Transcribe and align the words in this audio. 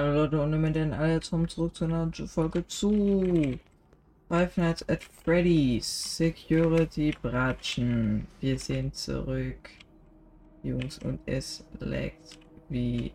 Hallo 0.00 0.14
Leute 0.14 0.40
und 0.40 0.52
damit 0.52 0.76
dann 0.76 0.94
alle 0.94 1.20
zum 1.20 1.46
zurück 1.46 1.74
zu 1.74 1.84
einer 1.84 2.10
Folge 2.10 2.66
zu 2.66 3.58
Five 4.30 4.56
Nights 4.56 4.88
at 4.88 5.04
Freddy's 5.04 6.16
Security 6.16 7.14
Bratschen. 7.20 8.26
Wir 8.40 8.58
sind 8.58 8.94
zurück, 8.94 9.68
Jungs, 10.62 11.00
und 11.00 11.20
es 11.26 11.66
leckt 11.80 12.38
wie 12.70 13.12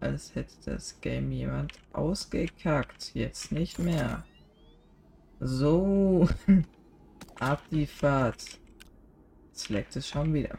als 0.00 0.34
hätte 0.34 0.54
das 0.64 0.98
Game 1.02 1.30
jemand 1.32 1.74
ausgekackt. 1.92 3.10
Jetzt 3.12 3.52
nicht 3.52 3.78
mehr. 3.78 4.24
So, 5.38 6.26
ab 7.40 7.62
die 7.70 7.84
Fahrt. 7.84 8.42
Jetzt 9.50 9.68
leckt 9.68 9.96
es 9.96 10.08
schon 10.08 10.32
wieder. 10.32 10.58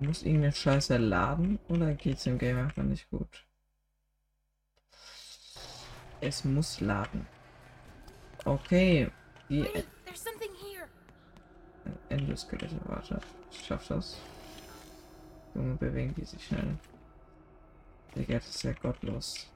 Muss 0.00 0.22
irgendeine 0.22 0.52
Scheiße 0.52 0.96
laden 0.96 1.58
oder 1.68 1.94
geht's 1.94 2.26
im 2.26 2.38
Game 2.38 2.58
einfach 2.58 2.82
nicht 2.82 3.08
gut? 3.10 3.46
Es 6.20 6.44
muss 6.44 6.80
laden. 6.80 7.26
Okay. 8.44 9.10
Die. 9.48 9.66
Endoskelette, 12.08 12.80
warte. 12.84 13.20
Ich 13.50 13.66
schaff 13.66 13.86
das. 13.88 14.16
Junge, 15.54 15.74
bewegen 15.76 16.14
die 16.14 16.24
sich 16.24 16.44
schnell. 16.44 16.78
Digga, 18.16 18.34
das 18.34 18.48
ist 18.48 18.62
ja 18.62 18.72
gottlos. 18.72 19.50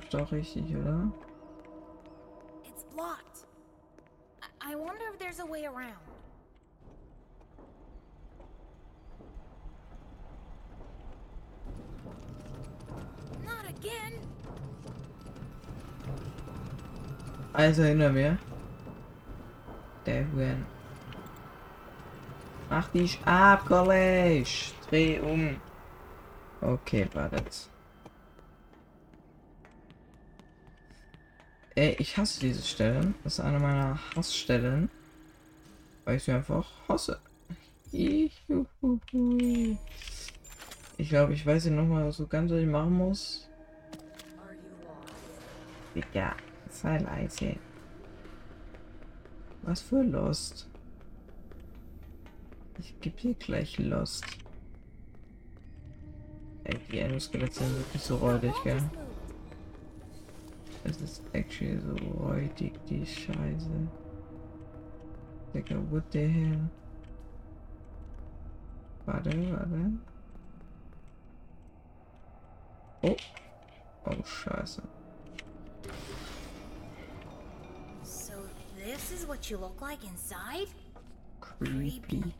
Läuft 0.00 0.14
doch 0.14 0.32
richtig, 0.32 0.64
oder? 0.74 1.12
It's 2.64 2.84
blocked. 2.84 3.44
I, 4.42 4.72
I 4.72 4.74
wonder 4.74 5.04
if 5.12 5.18
there's 5.18 5.40
a 5.40 5.46
way 5.46 5.66
around. 5.66 6.00
Not 13.44 13.68
again. 13.68 14.14
Also 17.52 17.82
hinter 17.82 18.10
mir. 18.10 18.38
Der 20.06 20.24
Huren. 20.32 20.64
Mach 22.70 22.88
dich 22.88 23.18
ab, 23.26 23.66
College. 23.66 24.72
Dreh 24.88 25.20
um. 25.20 25.60
Okay, 26.62 27.06
wartet. 27.12 27.68
Ey, 31.80 31.96
ich 31.98 32.14
hasse 32.18 32.40
diese 32.40 32.60
Stellen. 32.60 33.14
Das 33.24 33.38
ist 33.38 33.40
eine 33.40 33.58
meiner 33.58 33.98
Hassstellen. 34.14 34.90
Weil 36.04 36.18
ich 36.18 36.24
sie 36.24 36.32
einfach 36.32 36.70
hasse. 36.86 37.18
Ich 37.90 38.42
glaube, 41.08 41.32
ich 41.32 41.46
weiß 41.46 41.64
nicht 41.64 41.74
nochmal 41.74 42.12
so 42.12 42.26
ganz, 42.26 42.50
was 42.50 42.58
ich 42.58 42.66
machen 42.66 42.92
muss. 42.92 43.48
Digga, 45.94 46.36
sei 46.68 46.98
leise. 46.98 47.56
Was 49.62 49.80
für 49.80 50.02
Lost? 50.02 50.68
Ich 52.78 53.00
gebe 53.00 53.16
hier 53.16 53.34
gleich 53.36 53.78
Lost. 53.78 54.26
Ey, 56.64 56.76
die 56.92 56.98
Endoskelette 56.98 57.54
sind 57.54 57.74
wirklich 57.74 58.02
so 58.02 58.16
räudig, 58.16 58.52
gell? 58.64 58.82
Es 60.84 61.00
ist 61.00 61.22
actually 61.34 61.78
so 61.78 61.94
räudig, 62.22 62.72
die 62.86 63.04
Scheiße. 63.04 63.88
Digga, 65.52 65.76
what 65.90 66.04
the 66.12 66.26
hell? 66.26 66.70
Warte, 69.06 69.30
warte. 69.52 69.92
Oh. 73.02 73.16
Oh, 74.06 74.22
scheiße. 74.24 74.82
So 78.02 78.32
this 78.76 79.10
is 79.10 79.26
what 79.26 79.50
you 79.50 79.58
look 79.58 79.80
like 79.80 80.04
inside? 80.04 80.68
Creepy. 81.40 82.34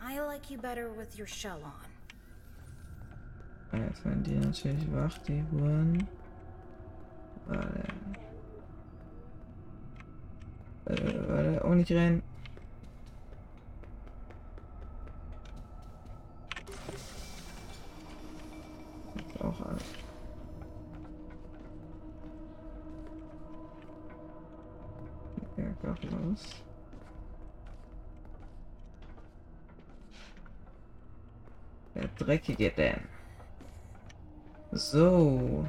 I 0.00 0.20
like 0.20 0.50
you 0.50 0.58
better 0.58 0.90
with 0.90 1.16
your 1.18 1.26
shell 1.26 1.60
on. 1.64 1.88
Jetzt 3.80 4.04
werden 4.04 4.22
die 4.22 4.34
natürlich 4.34 4.86
wach, 4.92 5.18
die 5.26 5.42
Huren. 5.50 6.06
Warte. 7.46 7.82
Äh, 10.86 11.28
warte, 11.28 11.64
auch 11.64 11.74
nicht. 11.74 11.90
Ist 11.90 12.22
Auch 19.40 19.60
alles. 19.66 19.84
Der 31.94 32.08
dreckige 32.18 32.70
denn. 32.70 33.00
So. 34.72 35.66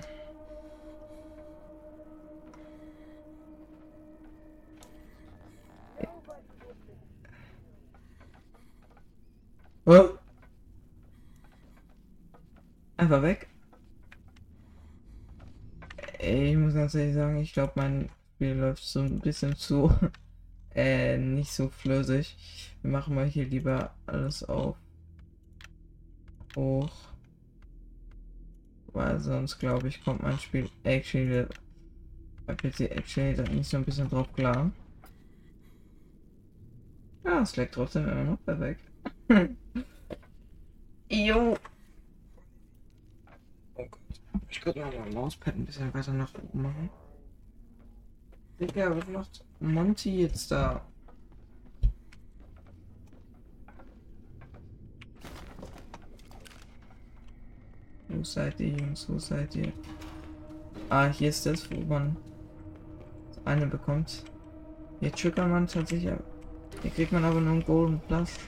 Einfach 13.13 13.28
weg. 13.28 13.47
Ich 16.19 16.57
muss 16.57 16.74
ganz 16.74 16.96
ehrlich 16.96 17.13
sagen, 17.13 17.38
ich 17.38 17.53
glaube, 17.53 17.74
mein 17.75 18.09
Spiel 18.34 18.53
läuft 18.53 18.84
so 18.84 19.01
ein 19.01 19.19
bisschen 19.19 19.56
zu 19.56 19.94
äh, 20.74 21.19
nicht 21.19 21.52
so 21.52 21.69
flüssig. 21.69 22.35
Wir 22.81 22.90
machen 22.90 23.13
mal 23.13 23.28
hier 23.28 23.46
lieber 23.46 23.94
alles 24.07 24.44
auf 24.44 24.78
hoch. 26.56 26.90
Weil 28.88 29.19
sonst 29.19 29.59
glaube 29.59 29.90
ich, 29.90 30.03
kommt 30.03 30.23
mein 30.23 30.40
Spiel 30.40 30.68
actually 30.84 31.46
bei 32.47 32.56
PC 32.56 32.90
actually 32.90 33.35
da 33.35 33.44
nicht 33.44 33.69
so 33.69 33.78
ein 33.78 33.85
bisschen 33.85 34.09
drauf 34.09 34.34
klar. 34.34 34.72
Ja, 37.23 37.41
es 37.41 37.56
leckt 37.57 37.75
trotzdem 37.75 38.09
immer 38.09 38.23
noch 38.23 38.44
perfekt. 38.44 38.81
Jo. 41.09 41.56
Könnte 44.63 44.79
mal 44.79 44.97
mein 44.97 45.13
Mauspad 45.13 45.56
ein 45.56 45.66
bisschen 45.66 45.94
weiter 45.94 46.13
nach 46.13 46.34
oben 46.35 46.62
machen. 46.62 46.90
Digga, 48.62 48.96
was 48.96 49.07
macht 49.09 49.46
Monty 49.59 50.22
jetzt 50.22 50.50
da? 50.51 50.81
Wo 58.07 58.23
seid 58.23 58.57
ihr, 58.62 58.69
Jungs? 58.69 59.09
Wo 59.09 59.19
seid 59.19 59.53
ihr? 59.57 59.73
Ah, 60.88 61.07
hier 61.07 61.28
ist 61.28 61.46
das, 61.46 61.69
wo 61.69 61.81
man 61.81 62.16
eine 63.44 63.68
bekommt. 63.68 64.23
Hier 65.02 65.12
triggert 65.12 65.50
man 65.50 65.68
tatsächlich. 65.68 66.13
Hier 66.84 66.91
kriegt 66.91 67.12
man 67.12 67.25
aber 67.25 67.41
nur 67.41 67.52
einen 67.52 67.66
Golden 67.66 68.00
Plus. 68.07 68.40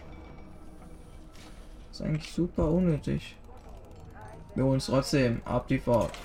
ist 1.92 2.02
eigentlich 2.02 2.32
super 2.32 2.72
unnötig. 2.72 3.36
Wir 4.56 4.64
holen 4.64 4.78
es 4.78 4.86
trotzdem. 4.86 5.42
Ab 5.44 5.68
die 5.68 5.78
Fahrt. 5.78 6.18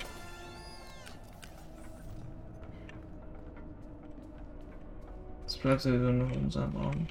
Das 5.43 5.57
bleibt 5.57 5.81
sowieso 5.81 6.11
noch 6.11 6.31
in 6.31 6.45
unserem 6.45 6.75
Raum. 6.75 7.07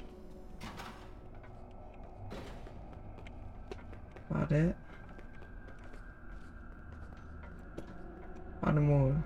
Warte. 4.29 4.75
Warte 8.61 8.79
mal. 8.79 9.23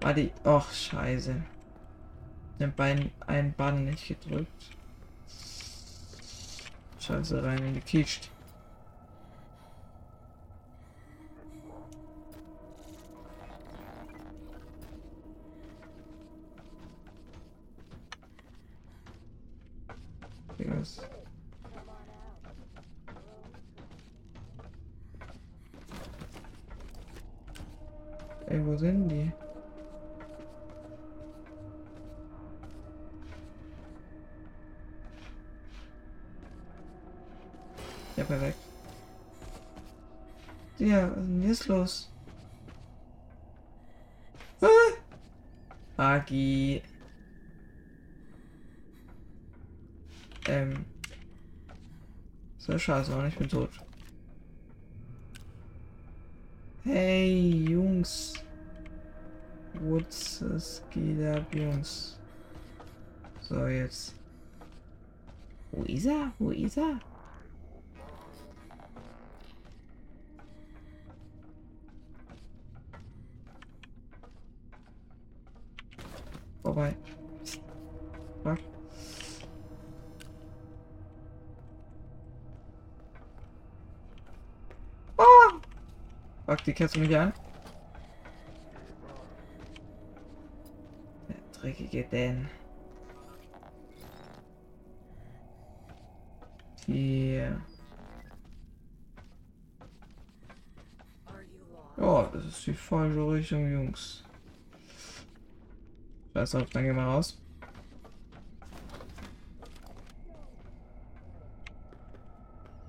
Warte. 0.00 0.30
Och, 0.44 0.72
scheiße. 0.72 1.42
Den 2.58 2.72
Bein 2.72 3.12
einen 3.26 3.52
Bann 3.52 3.84
nicht 3.84 4.08
gedrückt. 4.08 4.72
Scheiße, 6.98 7.44
rein 7.44 7.58
in 7.58 7.74
die 7.74 7.80
Kiste. 7.80 8.28
Scheiße, 52.86 53.10
Mann, 53.10 53.26
ich 53.26 53.36
bin 53.36 53.48
tot. 53.48 53.70
Hey, 56.84 57.64
Jungs. 57.68 58.34
What's 59.80 60.40
es 60.40 60.84
geht 60.90 61.20
ab, 61.26 61.52
Jungs? 61.52 62.20
So, 63.40 63.66
jetzt. 63.66 64.14
Wo 65.72 65.82
ist 65.82 66.06
er? 66.06 66.32
Wo 66.38 66.50
ist 66.50 66.76
er? 66.76 67.00
Vorbei. 76.62 76.96
Fuck. 78.44 78.75
Die 86.64 86.72
kennst 86.72 86.96
du 86.96 87.00
mich 87.00 87.16
an? 87.16 87.32
Der 91.28 91.60
dreckige 91.60 92.04
Dan. 92.10 92.48
Hier. 96.86 97.60
Oh, 101.96 102.26
das 102.32 102.44
ist 102.44 102.66
die 102.66 102.74
falsche 102.74 103.30
Richtung, 103.30 103.70
Jungs. 103.72 104.24
Scheiß 106.32 106.54
auf, 106.56 106.70
dann 106.70 106.84
gehen 106.84 106.96
wir 106.96 107.02
raus. 107.02 107.40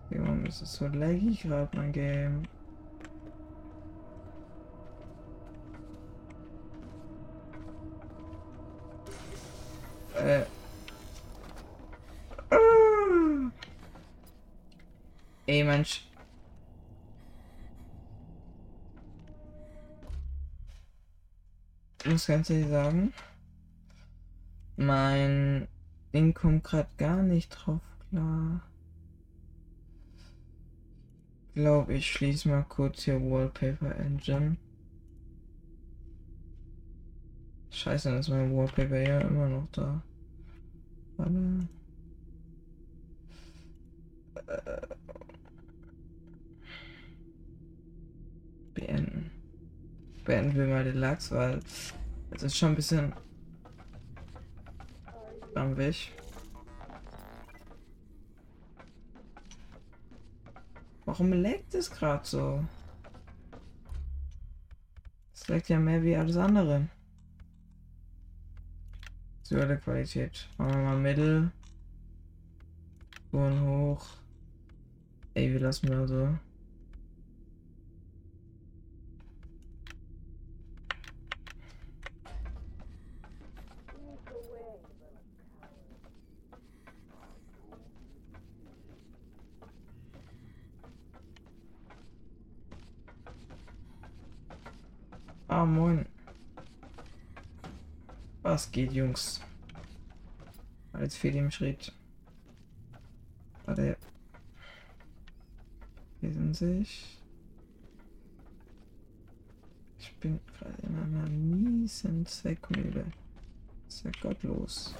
Warum 0.09 0.45
ist 0.45 0.61
es 0.61 0.73
so 0.73 0.87
laggy 0.87 1.35
gerade, 1.35 1.75
mein 1.77 1.91
Game? 1.91 2.43
Muss 22.17 22.25
ganz 22.25 22.49
ehrlich 22.49 22.69
sagen, 22.69 23.13
mein 24.75 25.67
Ding 26.15 26.33
kommt 26.33 26.63
gerade 26.63 26.89
gar 26.97 27.21
nicht 27.21 27.49
drauf 27.49 27.79
klar. 28.09 28.63
Glaube, 31.53 31.93
ich 31.93 32.11
schließe 32.11 32.49
mal 32.49 32.63
kurz 32.63 33.03
hier 33.03 33.21
Wallpaper 33.21 33.95
Engine. 33.97 34.57
Scheiße, 37.69 38.09
dann 38.09 38.19
ist 38.19 38.29
mein 38.29 38.51
Wallpaper 38.51 38.99
ja 38.99 39.19
immer 39.21 39.49
noch 39.49 39.67
da. 39.71 40.01
Warte. 41.17 41.67
Äh. 44.47 44.87
Beenden. 48.73 49.29
Beenden 50.25 50.55
wir 50.55 50.65
mal 50.65 50.83
den 50.83 50.97
Lachs, 50.97 51.31
weil 51.31 51.59
es 52.37 52.43
ist 52.43 52.57
schon 52.57 52.69
ein 52.69 52.75
bisschen 52.75 53.13
weg. 55.55 56.13
Warum 61.05 61.33
leckt 61.33 61.73
es 61.73 61.89
gerade 61.89 62.25
so? 62.25 62.63
Es 65.33 65.47
leckt 65.47 65.69
ja 65.69 65.79
mehr 65.79 66.03
wie 66.03 66.15
alles 66.15 66.37
andere. 66.37 66.89
Visuelle 69.41 69.77
Qualität. 69.79 70.47
Machen 70.57 70.71
wir 70.73 70.83
mal 70.83 70.97
Mittel. 70.97 71.51
Und 73.31 73.61
hoch. 73.61 74.05
Ey, 75.33 75.51
wir 75.53 75.59
lassen 75.61 75.89
mal 75.89 76.07
so. 76.07 76.37
Moin. 95.67 96.05
Was 98.41 98.71
geht, 98.71 98.93
Jungs? 98.93 99.41
Alles 100.93 101.15
fehlt 101.15 101.35
im 101.35 101.51
Schritt. 101.51 101.91
Warte. 103.65 103.97
Hier 106.21 106.31
sind 106.31 106.55
sich. 106.55 107.21
Ich 109.99 110.15
bin 110.15 110.39
gerade 110.47 110.81
in 110.83 110.97
einer 110.97 111.29
miesen 111.29 112.25
Zweckmühle. 112.25 113.05
ist 113.87 114.05
ja 114.05 114.11
gottlos. 114.21 114.95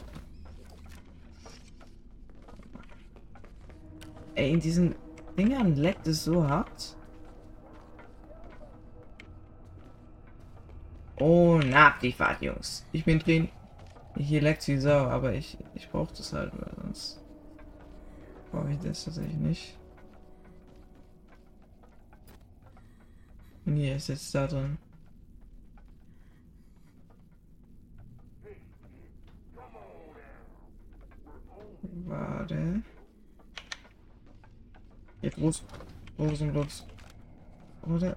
Ey, 4.36 4.52
in 4.52 4.60
diesen 4.60 4.94
Dingern 5.38 5.76
leckt 5.76 6.06
es 6.08 6.26
so 6.26 6.48
hart. 6.48 6.97
Oh, 11.20 11.60
na, 11.64 11.96
die 12.02 12.12
Fahrt, 12.12 12.42
Jungs. 12.42 12.86
Ich 12.92 13.04
bin 13.04 13.20
drin. 13.20 13.50
Hier 14.16 14.42
leckt 14.42 14.62
sie 14.62 14.78
Sau, 14.78 15.08
aber 15.08 15.34
ich, 15.34 15.58
ich 15.74 15.90
brauche 15.90 16.14
das 16.16 16.34
halt, 16.34 16.52
weil 16.54 16.72
sonst 16.82 17.22
brauche 18.52 18.72
ich 18.72 18.80
das 18.80 19.06
tatsächlich 19.06 19.38
nicht. 19.38 19.78
Und 23.66 23.76
hier 23.76 23.96
ist 23.96 24.08
jetzt 24.10 24.34
da 24.34 24.48
drin. 24.48 24.78
Warte. 32.06 32.82
Jetzt 35.22 35.38
los. 35.38 35.64
Los. 36.18 36.86
Oder? 37.82 38.16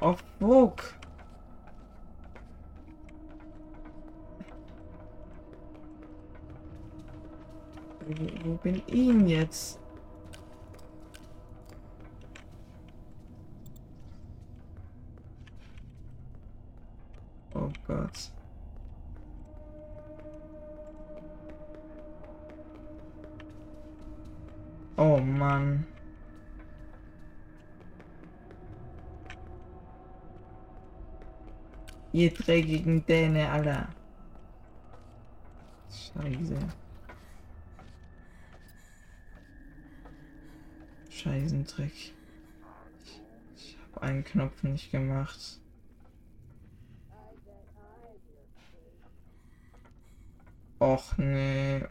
Auf 0.00 0.24
Burg. 0.40 0.98
Wo, 8.18 8.50
wo 8.50 8.54
bin 8.56 8.82
ich 8.86 9.28
jetzt? 9.28 9.78
Oh 17.54 17.70
Gott. 17.86 18.30
Oh 24.96 25.18
Mann. 25.18 25.86
Ihr 32.12 32.32
dreckigen 32.32 33.06
Däne, 33.06 33.50
Alter. 33.50 33.88
Scheiße. 35.90 36.81
Scheißendreck. 41.62 41.92
Ich, 43.04 43.20
ich 43.56 43.78
habe 43.78 44.02
einen 44.02 44.24
Knopf 44.24 44.62
nicht 44.62 44.90
gemacht. 44.90 45.60
Och 50.80 51.16
nee. 51.18 51.84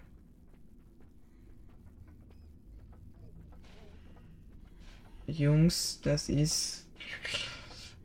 Jungs, 5.27 6.01
das 6.01 6.27
ist... 6.27 6.87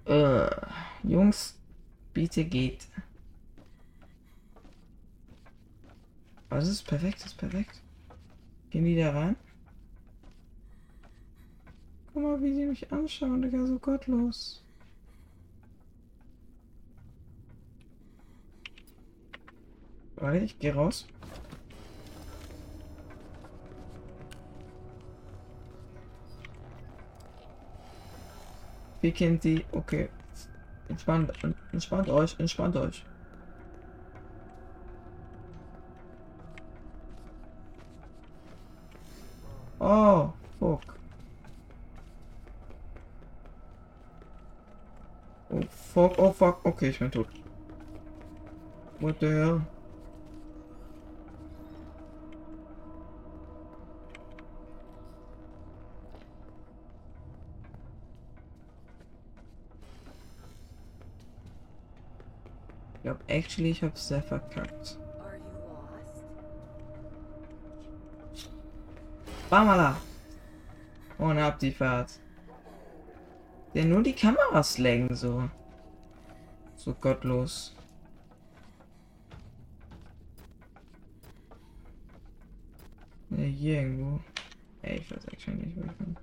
Äh, 0.04 0.48
Jungs, 1.02 1.58
bitte 2.12 2.44
geht. 2.44 2.86
Oh, 6.48 6.54
das 6.54 6.68
ist 6.68 6.84
perfekt, 6.84 7.18
das 7.20 7.32
ist 7.32 7.38
perfekt. 7.38 7.82
Gehen 8.70 8.84
die 8.84 8.96
da 8.96 9.10
rein? 9.10 9.36
Guck 12.16 12.24
mal, 12.24 12.40
wie 12.40 12.54
die 12.54 12.64
mich 12.64 12.90
anschauen, 12.90 13.42
Digga, 13.42 13.66
so 13.66 13.78
gottlos. 13.78 14.62
Warte, 20.14 20.38
ich 20.38 20.58
geh 20.58 20.70
raus. 20.70 21.06
Wie 29.02 29.12
kennt 29.12 29.44
die? 29.44 29.66
Okay. 29.72 30.08
Entspannt, 30.88 31.32
entspannt 31.72 32.08
euch, 32.08 32.34
entspannt 32.40 32.76
euch. 32.76 33.04
Oh, 39.78 40.32
fuck. 40.58 40.96
Fuck, 45.96 46.18
oh, 46.18 46.30
fuck. 46.30 46.60
Okay, 46.62 46.90
ich 46.90 46.98
bin 46.98 47.10
tot. 47.10 47.26
What 49.00 49.18
the 49.20 49.28
hell? 49.28 49.62
Ich 62.96 63.02
glaube, 63.02 63.20
actually, 63.28 63.70
ich 63.70 63.82
hab's 63.82 64.08
sehr 64.08 64.22
verkackt. 64.22 64.98
Bamala! 69.48 69.96
Und 71.18 71.38
ab 71.38 71.58
die 71.58 71.70
Fahrt. 71.70 72.20
Der 73.74 73.84
nur 73.84 74.02
die 74.02 74.12
Kameras 74.12 74.76
laggen 74.78 75.14
so. 75.14 75.48
So 76.76 76.94
gottlos. 76.94 77.74
Ne, 83.28 83.46
hier 83.46 83.82
irgendwo. 83.82 84.20
Ey, 84.82 84.98
ich 84.98 85.10
weiß 85.10 85.26
actually 85.32 85.58
nicht, 85.58 85.76
wo 85.76 85.82
ich 85.84 85.92
bin. 85.92 86.16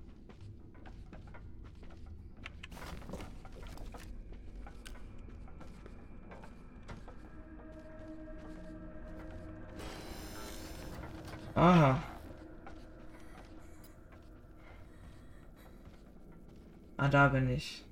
Aha. 11.56 12.02
Ah, 16.98 17.10
da 17.10 17.28
bin 17.28 17.50
ich. 17.50 17.84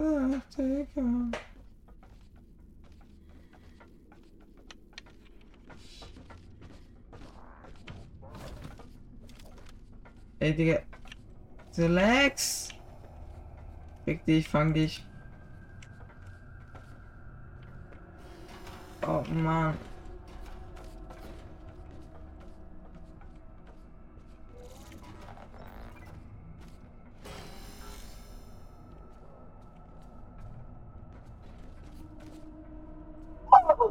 Ach, 0.00 0.42
Digga. 0.56 1.30
Ey, 10.40 10.54
Digga. 10.54 10.82
Relax. 11.76 12.68
Fick 14.04 14.24
dich, 14.24 14.48
fang 14.48 14.72
dich. 14.72 15.04
Oh 19.02 19.24
Mann. 19.32 19.76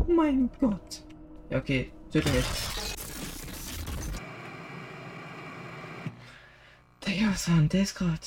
Oh 0.08 0.12
mein 0.12 0.50
Gott. 0.60 1.04
Ja, 1.50 1.58
okay. 1.58 1.92
Töte 2.12 2.30
mich. 2.32 2.46
Digga, 7.06 7.32
was 7.32 7.50
war 7.50 7.58
denn 7.58 7.70
das 7.70 7.94
gerade? 7.94 8.20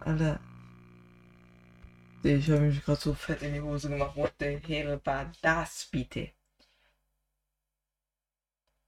Alter. 0.00 0.40
Ich 2.24 2.50
habe 2.50 2.62
mich 2.62 2.84
gerade 2.84 3.00
so 3.00 3.14
fett 3.14 3.42
in 3.42 3.54
die 3.54 3.60
Hose 3.60 3.88
gemacht. 3.88 4.16
What 4.16 4.34
the 4.40 4.58
hell 4.66 5.00
war 5.04 5.30
das 5.40 5.88
bitte? 5.90 6.30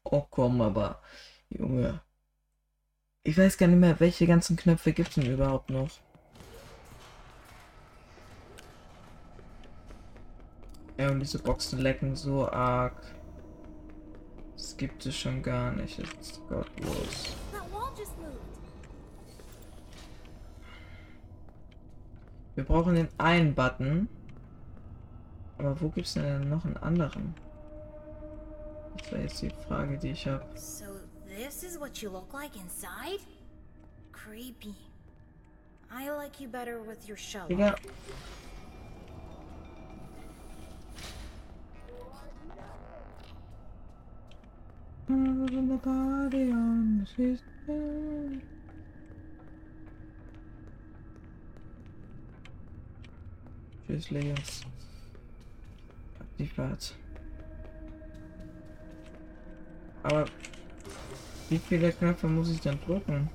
Oh 0.04 0.26
komm, 0.28 0.60
aber 0.60 1.00
Junge. 1.50 2.00
Ich 3.22 3.38
weiß 3.38 3.58
gar 3.58 3.68
nicht 3.68 3.78
mehr, 3.78 4.00
welche 4.00 4.26
ganzen 4.26 4.56
Knöpfe 4.56 4.92
gibt 4.92 5.10
es 5.10 5.14
denn 5.14 5.32
überhaupt 5.32 5.70
noch? 5.70 5.90
Ja, 11.00 11.10
und 11.10 11.20
diese 11.20 11.38
Boxen 11.38 11.78
lecken 11.78 12.14
so 12.14 12.46
arg. 12.46 12.94
Das 14.54 14.76
gibt 14.76 15.06
es 15.06 15.16
schon 15.16 15.42
gar 15.42 15.72
nicht. 15.72 15.98
Das 15.98 16.10
ist 16.20 16.46
gottlos. 16.46 17.36
Wir 22.54 22.64
brauchen 22.64 22.96
den 22.96 23.08
einen 23.16 23.54
Button. 23.54 24.10
Aber 25.56 25.80
wo 25.80 25.88
gibt 25.88 26.06
es 26.06 26.12
denn 26.12 26.50
noch 26.50 26.66
einen 26.66 26.76
anderen? 26.76 27.34
Das 28.98 29.12
war 29.12 29.20
jetzt 29.20 29.40
die 29.40 29.50
Frage, 29.68 29.96
die 29.96 30.10
ich 30.10 30.26
habe. 30.26 30.44
So 30.54 30.84
this 31.34 31.62
is 31.62 31.80
what 31.80 31.96
you 32.02 32.10
look 32.10 32.30
like 32.34 32.54
inside? 32.56 33.24
Creepy. 34.12 34.74
I 35.90 36.10
like 36.10 36.38
you 36.40 36.48
better 36.48 36.78
with 36.86 37.08
your 37.08 37.16
shovel. 37.16 37.48
Digga. 37.48 37.74
Tschüss, 53.86 54.10
Leons. 54.10 54.62
Aktivat. 56.20 56.94
Aber 60.04 60.24
wie 61.48 61.58
viele 61.58 61.92
Knöpfe 61.92 62.28
muss 62.28 62.50
ich 62.50 62.60
denn 62.60 62.78
drücken? 62.86 63.28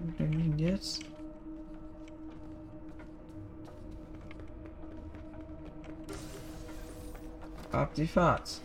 Und 0.00 0.18
denn 0.18 0.58
jetzt? 0.58 1.04
Ab 7.80 7.94
die 7.94 8.06
Fahrt. 8.06 8.60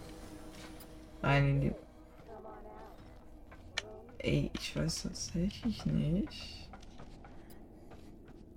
Rein 1.23 1.47
in 1.47 1.61
die. 1.61 1.75
Ey, 4.17 4.51
ich 4.53 4.75
weiß 4.75 5.03
tatsächlich 5.03 5.85
nicht. 5.85 6.69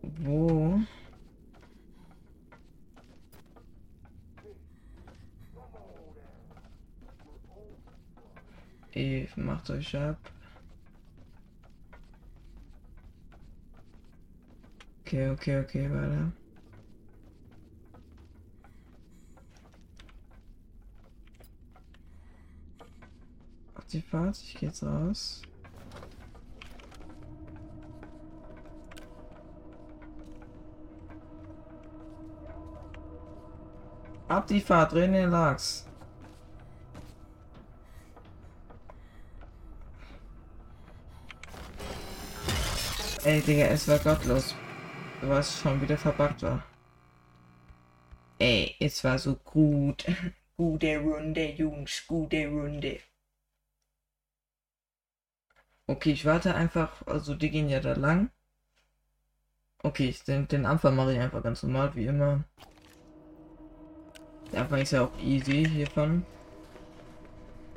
Wo? 0.02 0.80
Ey, 8.90 9.28
macht 9.36 9.70
euch 9.70 9.96
ab. 9.96 10.18
Okay, 15.02 15.30
okay, 15.30 15.60
okay, 15.60 15.88
warte. 15.88 16.32
Die 23.92 24.02
Fahrt, 24.02 24.38
ich 24.42 24.54
geh 24.54 24.66
jetzt 24.66 24.82
raus. 24.82 25.42
Ab 34.28 34.46
die 34.46 34.60
Fahrt, 34.60 34.92
René 34.92 35.26
Lachs. 35.26 35.86
Ey, 43.24 43.40
Digga, 43.40 43.66
es 43.66 43.88
war 43.88 43.98
gottlos. 43.98 44.54
Was 45.22 45.60
schon 45.60 45.80
wieder 45.80 45.96
verbuggt 45.96 46.42
war. 46.42 46.62
Ey, 48.38 48.76
es 48.78 49.02
war 49.02 49.18
so 49.18 49.34
gut. 49.36 50.04
Gute 50.56 50.98
Runde, 50.98 51.52
Jungs, 51.52 52.04
gute 52.06 52.48
Runde. 52.48 52.98
Okay, 55.88 56.12
ich 56.12 56.26
warte 56.26 56.54
einfach, 56.54 57.06
also 57.06 57.34
die 57.34 57.50
gehen 57.50 57.70
ja 57.70 57.80
da 57.80 57.94
lang. 57.94 58.30
Okay, 59.82 60.14
den, 60.26 60.46
den 60.46 60.66
Anfang 60.66 60.94
mache 60.94 61.14
ich 61.14 61.18
einfach 61.18 61.42
ganz 61.42 61.62
normal, 61.62 61.94
wie 61.94 62.04
immer. 62.04 62.44
Der 64.52 64.60
Anfang 64.60 64.82
ist 64.82 64.90
ja 64.90 65.04
auch 65.04 65.18
easy 65.18 65.64
hiervon. 65.64 66.26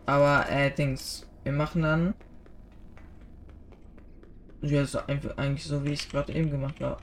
Aber, 0.05 0.49
äh, 0.49 0.71
Dings, 0.71 1.25
wir 1.43 1.53
machen 1.53 1.83
dann... 1.83 2.13
Ja, 4.61 4.83
so 4.83 4.99
einfach, 5.07 5.37
eigentlich 5.37 5.63
so, 5.63 5.85
wie 5.85 5.93
ich 5.93 6.01
es 6.01 6.09
gerade 6.09 6.33
eben 6.33 6.51
gemacht 6.51 6.81
habe. 6.81 7.01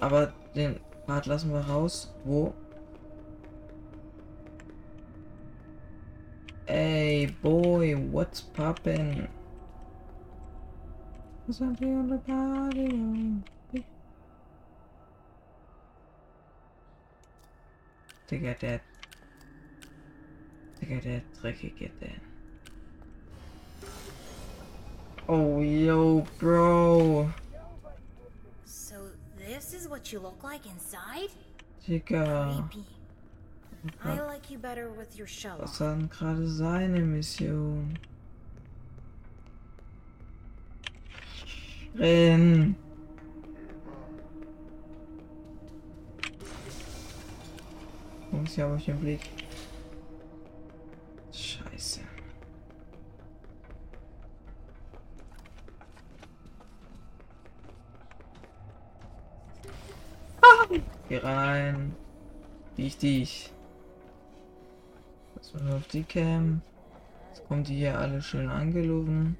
Aber 0.00 0.34
den 0.54 0.80
Part 1.06 1.24
lassen 1.24 1.50
wir 1.50 1.60
raus. 1.60 2.14
Wo? 2.24 2.52
Ey, 6.68 7.26
boy, 7.42 7.94
what's 7.96 8.42
poppin'? 8.42 9.26
Something 11.50 11.96
on 11.96 12.08
the 12.10 12.18
party. 12.18 13.82
Digga, 18.28 18.58
der. 18.60 18.80
Digga, 20.78 21.00
der 21.00 21.22
dreckige 21.40 21.90
der. 22.00 22.20
Oh, 25.26 25.62
yo, 25.62 26.26
bro. 26.38 27.32
So 28.66 29.10
this 29.38 29.72
is 29.72 29.88
what 29.88 30.12
you 30.12 30.18
look 30.20 30.44
like 30.44 30.66
inside? 30.66 31.30
Digga. 31.86 32.68
Creepy. 32.70 32.97
Was 35.58 35.80
war 35.80 35.96
gerade 36.08 36.48
seine 36.48 37.00
Mission? 37.00 37.98
Renn! 41.94 42.76
Muss 48.30 48.56
ja 48.56 48.72
auf 48.72 48.84
den 48.84 48.98
Blick. 49.00 49.20
Scheiße. 51.32 52.00
Ah! 60.42 60.66
Geh 61.08 61.16
rein. 61.18 61.94
Dich, 62.76 62.98
dich. 62.98 63.52
Mal 65.54 65.76
auf 65.76 65.88
die 65.88 66.02
Cam. 66.02 66.60
Jetzt 67.28 67.46
kommen 67.48 67.64
die 67.64 67.76
hier 67.76 67.98
alle 67.98 68.20
schön 68.20 68.48
angelaufen. 68.48 69.36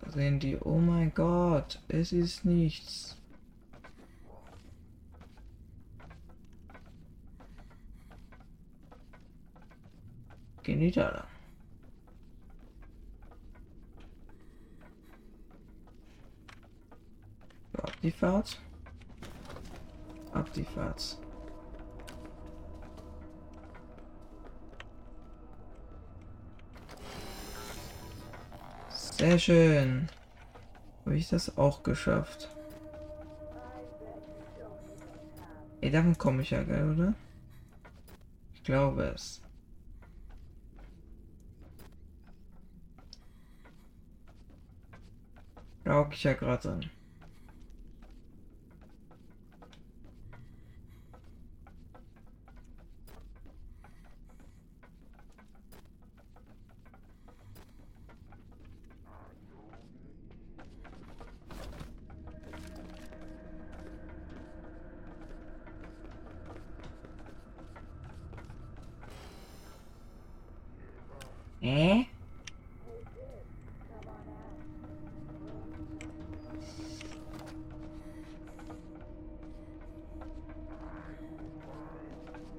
Da 0.00 0.10
sehen 0.10 0.38
die, 0.38 0.56
oh 0.58 0.78
mein 0.78 1.12
Gott, 1.14 1.80
es 1.88 2.12
ist 2.12 2.44
nichts. 2.44 3.16
Gehen 10.62 10.80
die 10.80 10.90
da 10.90 11.08
lang. 11.08 11.28
So, 17.72 17.78
ab 17.78 17.92
die 18.02 18.10
Fahrt. 18.10 18.60
Ab 20.32 20.52
die 20.52 20.64
Fahrt. 20.64 21.18
Sehr 29.18 29.38
schön. 29.38 30.08
Habe 31.06 31.16
ich 31.16 31.30
das 31.30 31.56
auch 31.56 31.82
geschafft. 31.82 32.50
Ey, 35.80 35.90
davon 35.90 36.18
komme 36.18 36.42
ich 36.42 36.50
ja, 36.50 36.62
gell, 36.62 36.92
oder? 36.92 37.14
Ich 38.54 38.62
glaube 38.62 39.04
es. 39.14 39.40
Hocke 45.88 46.14
ich 46.14 46.24
ja 46.24 46.34
gerade 46.34 46.68
dran. 46.68 46.90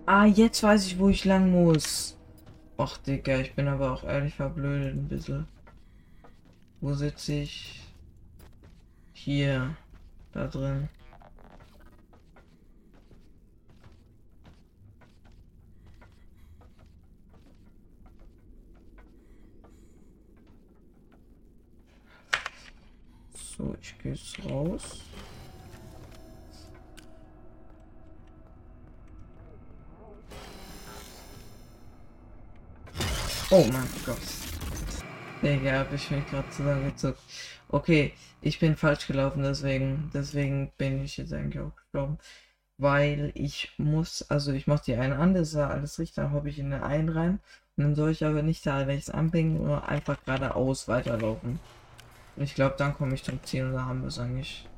Ah, 0.10 0.26
jetzt 0.26 0.64
weiß 0.64 0.86
ich, 0.88 1.00
wo 1.00 1.10
ich 1.10 1.26
lang 1.26 1.52
muss. 1.52 2.18
Ach, 2.78 2.98
Digga, 2.98 3.40
ich 3.40 3.54
bin 3.56 3.68
aber 3.68 3.92
auch 3.92 4.06
ehrlich 4.06 4.36
verblödet 4.36 4.96
ein 4.96 5.10
bisschen. 5.10 5.48
Wo 6.80 6.94
sitze 6.94 7.34
ich? 7.34 7.82
Hier. 9.12 9.76
Da 10.32 10.48
drin. 10.48 10.88
So, 23.58 23.76
ich 23.82 23.98
gehe 24.00 24.14
jetzt 24.14 24.46
raus. 24.46 25.02
Oh 33.58 33.66
mein 33.74 33.90
Gott. 34.06 34.20
Digga, 35.42 35.80
hab 35.80 35.92
ich 35.92 36.12
mich 36.12 36.28
gerade 36.28 36.48
zusammengezuckt. 36.52 37.20
Okay, 37.70 38.14
ich 38.40 38.60
bin 38.60 38.76
falsch 38.76 39.08
gelaufen, 39.08 39.42
deswegen, 39.42 40.12
deswegen 40.14 40.72
bin 40.78 41.04
ich 41.04 41.18
jetzt 41.18 41.34
eigentlich 41.34 41.64
auch 41.64 41.76
gestorben. 41.76 42.20
Weil 42.78 43.32
ich 43.34 43.74
muss, 43.80 44.22
also 44.30 44.52
ich 44.52 44.68
mach 44.68 44.82
die 44.82 44.94
eine 44.94 45.18
an, 45.18 45.34
das 45.34 45.48
ist 45.48 45.54
ja 45.56 45.70
alles 45.70 45.98
richtig, 45.98 46.18
dann 46.18 46.34
hoffe 46.34 46.50
ich 46.50 46.60
in 46.60 46.70
den 46.70 46.84
einen 46.84 47.10
rein. 47.10 47.40
Und 47.76 47.84
dann 47.84 47.96
soll 47.96 48.12
ich 48.12 48.24
aber 48.24 48.44
nicht 48.44 48.64
da 48.64 48.78
rechts 48.78 49.10
anbiegen, 49.10 49.56
nur 49.56 49.90
einfach 49.90 50.24
geradeaus 50.24 50.88
weiterlaufen. 50.88 51.60
Und 52.36 52.44
ich 52.44 52.54
glaube, 52.54 52.76
dann 52.78 52.94
komme 52.94 53.16
ich 53.16 53.24
zum 53.24 53.44
Ziel 53.44 53.66
und 53.66 53.74
da 53.74 53.86
haben 53.86 54.02
wir 54.02 54.10
es 54.10 54.20
eigentlich. 54.20 54.70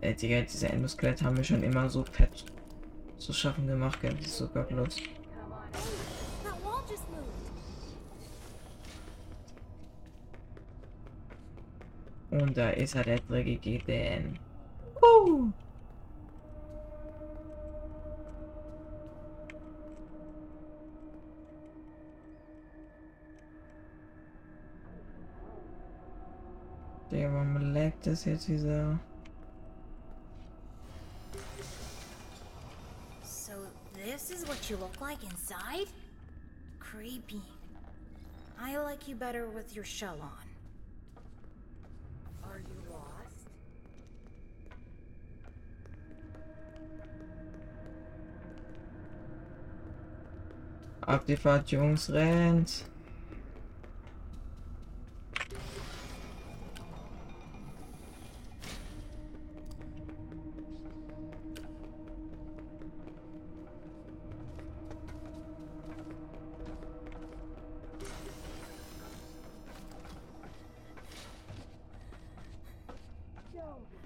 Äh, 0.00 0.14
Digga, 0.14 0.42
diese 0.42 0.68
Endoskelett 0.68 1.24
haben 1.24 1.36
wir 1.36 1.42
schon 1.42 1.64
immer 1.64 1.90
so 1.90 2.04
fett 2.04 2.44
zu 3.18 3.32
schaffen 3.32 3.66
gemacht, 3.66 4.00
gell? 4.00 4.14
Das 4.14 4.26
ist 4.26 4.38
so 4.38 4.46
gottlos. 4.46 4.98
Und 12.30 12.56
da 12.56 12.70
ist 12.70 12.94
er, 12.94 13.02
der 13.02 13.18
dreckige 13.20 13.78
Dan. 13.84 14.38
Uh. 15.02 15.50
Der, 27.10 27.32
warum 27.32 27.56
leckt 27.72 28.06
das 28.06 28.24
jetzt 28.24 28.46
dieser... 28.46 28.98
So 33.24 33.52
this 33.92 34.30
is 34.30 34.46
what 34.46 34.70
you 34.70 34.76
look 34.76 35.00
like 35.00 35.18
inside? 35.24 35.88
Creepy. 36.78 37.42
I 38.60 38.76
like 38.76 39.08
you 39.08 39.16
better 39.16 39.48
with 39.48 39.74
your 39.74 39.84
shell 39.84 40.20
on. 40.20 40.49
Ab 51.10 51.26
Jungs, 51.72 52.08
rennt. 52.12 52.84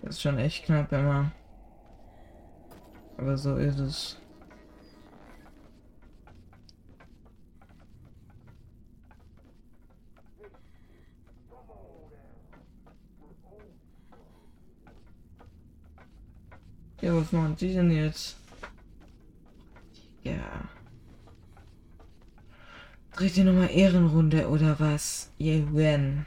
Das 0.01 0.15
ist 0.15 0.23
schon 0.23 0.39
echt 0.39 0.65
knapp 0.65 0.91
immer. 0.91 1.31
Aber 3.19 3.37
so 3.37 3.57
ist 3.57 3.79
es. 3.79 4.24
Was 17.15 17.33
machen 17.33 17.57
die 17.57 17.73
denn 17.73 17.91
jetzt? 17.91 18.37
Ja. 20.23 20.69
Dreht 23.13 23.37
ihr 23.37 23.45
nochmal 23.45 23.71
Ehrenrunde 23.71 24.49
oder 24.49 24.79
was? 24.81 25.31
Ihr 25.39 25.73
wenn. 25.75 26.27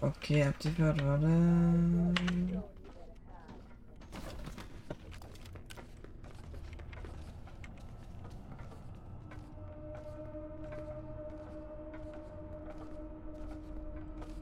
Okay, 0.00 0.42
aktiviert, 0.44 1.04
warte. 1.04 2.62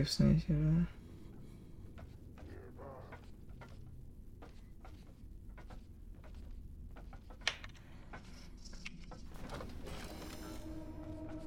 gibt's 0.00 0.18
nicht, 0.18 0.48
oder? 0.48 0.86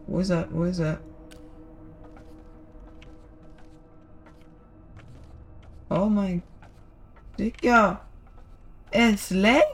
Wo 0.06 0.20
ist 0.20 0.30
er? 0.30 0.48
Wo 0.52 0.66
ist 0.66 0.78
er? 0.78 1.00
Oh 5.90 6.06
mein! 6.06 6.44
Es 8.92 9.30
leckt! 9.32 9.73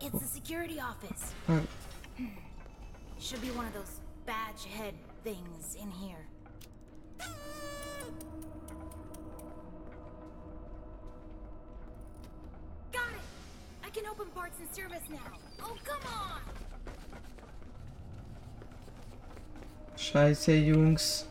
It's 0.00 0.18
the 0.18 0.26
security 0.26 0.80
office. 0.80 1.34
Fuck. 1.46 1.62
Hmm. 2.16 2.26
Should 3.20 3.42
be 3.42 3.50
one 3.52 3.66
of 3.66 3.74
those 3.74 4.00
badge 4.26 4.64
head 4.64 4.94
things 5.22 5.76
in 5.80 5.88
here. 5.88 6.26
Got 12.92 13.12
it! 13.12 13.24
I 13.84 13.90
can 13.90 14.06
open 14.06 14.26
parts 14.34 14.58
and 14.58 14.74
service 14.74 15.08
now. 15.08 15.18
Oh, 15.62 15.76
come 15.84 15.99
Scheiße, 20.10 20.54
Jungs. 20.54 21.24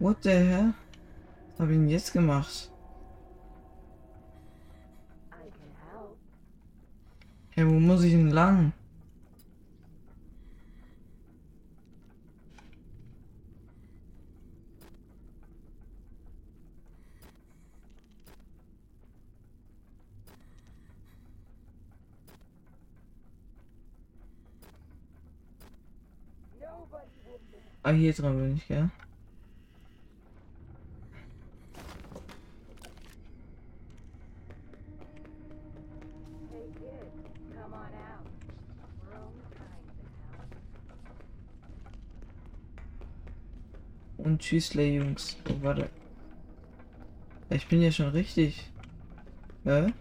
What 0.00 0.16
the 0.24 0.30
hell? 0.30 0.74
Was 1.52 1.60
hab 1.60 1.70
ich 1.70 1.76
denn 1.76 1.88
jetzt 1.88 2.12
gemacht? 2.12 2.72
Hey, 7.50 7.64
wo 7.64 7.78
muss 7.78 8.02
ich 8.02 8.10
denn 8.10 8.32
lang? 8.32 8.72
Hier 28.04 28.12
dran 28.12 28.36
bin 28.36 28.56
ich, 28.56 28.68
gell? 28.68 28.90
Und 44.18 44.40
tschüssle, 44.40 44.84
Jungs. 44.86 45.36
Oh, 45.48 45.54
warte. 45.62 45.88
Ich 47.50 47.66
bin 47.68 47.82
ja 47.82 47.90
schon 47.92 48.08
richtig. 48.08 48.70
Hä? 49.64 49.92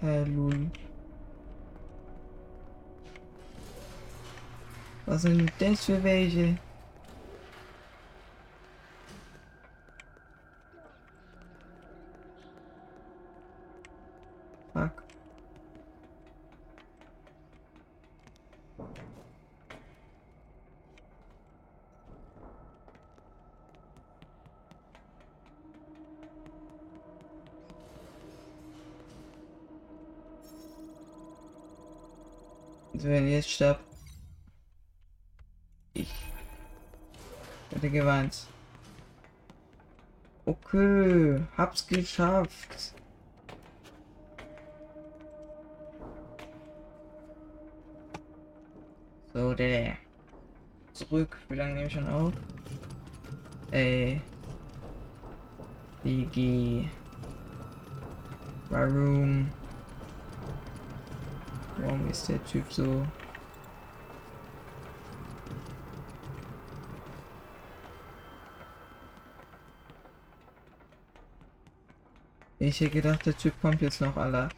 Hä, 0.00 0.24
Was 5.06 5.22
sind 5.22 5.52
das 5.60 5.84
für 5.84 6.02
hab's 41.66 41.86
geschafft. 41.86 42.94
So, 49.32 49.52
der. 49.54 49.96
Zurück. 50.92 51.36
Wie 51.48 51.56
lange 51.56 51.74
nehme 51.74 51.86
ich 51.88 51.92
schon 51.92 52.08
auf? 52.08 52.32
Ey. 53.72 54.20
BG. 56.04 56.88
Warum? 58.70 59.50
Warum 61.78 62.08
ist 62.08 62.28
der 62.28 62.42
Typ 62.44 62.72
so? 62.72 63.04
Ich 72.58 72.80
hätte 72.80 72.90
gedacht, 72.90 73.26
der 73.26 73.36
Typ 73.36 73.60
kommt 73.60 73.82
jetzt 73.82 74.00
noch 74.00 74.16
alle. 74.16 74.48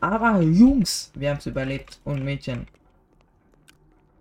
Aber 0.00 0.40
Jungs, 0.40 1.12
wir 1.14 1.30
haben 1.30 1.38
es 1.38 1.46
überlebt 1.46 2.00
und 2.04 2.24
Mädchen. 2.24 2.66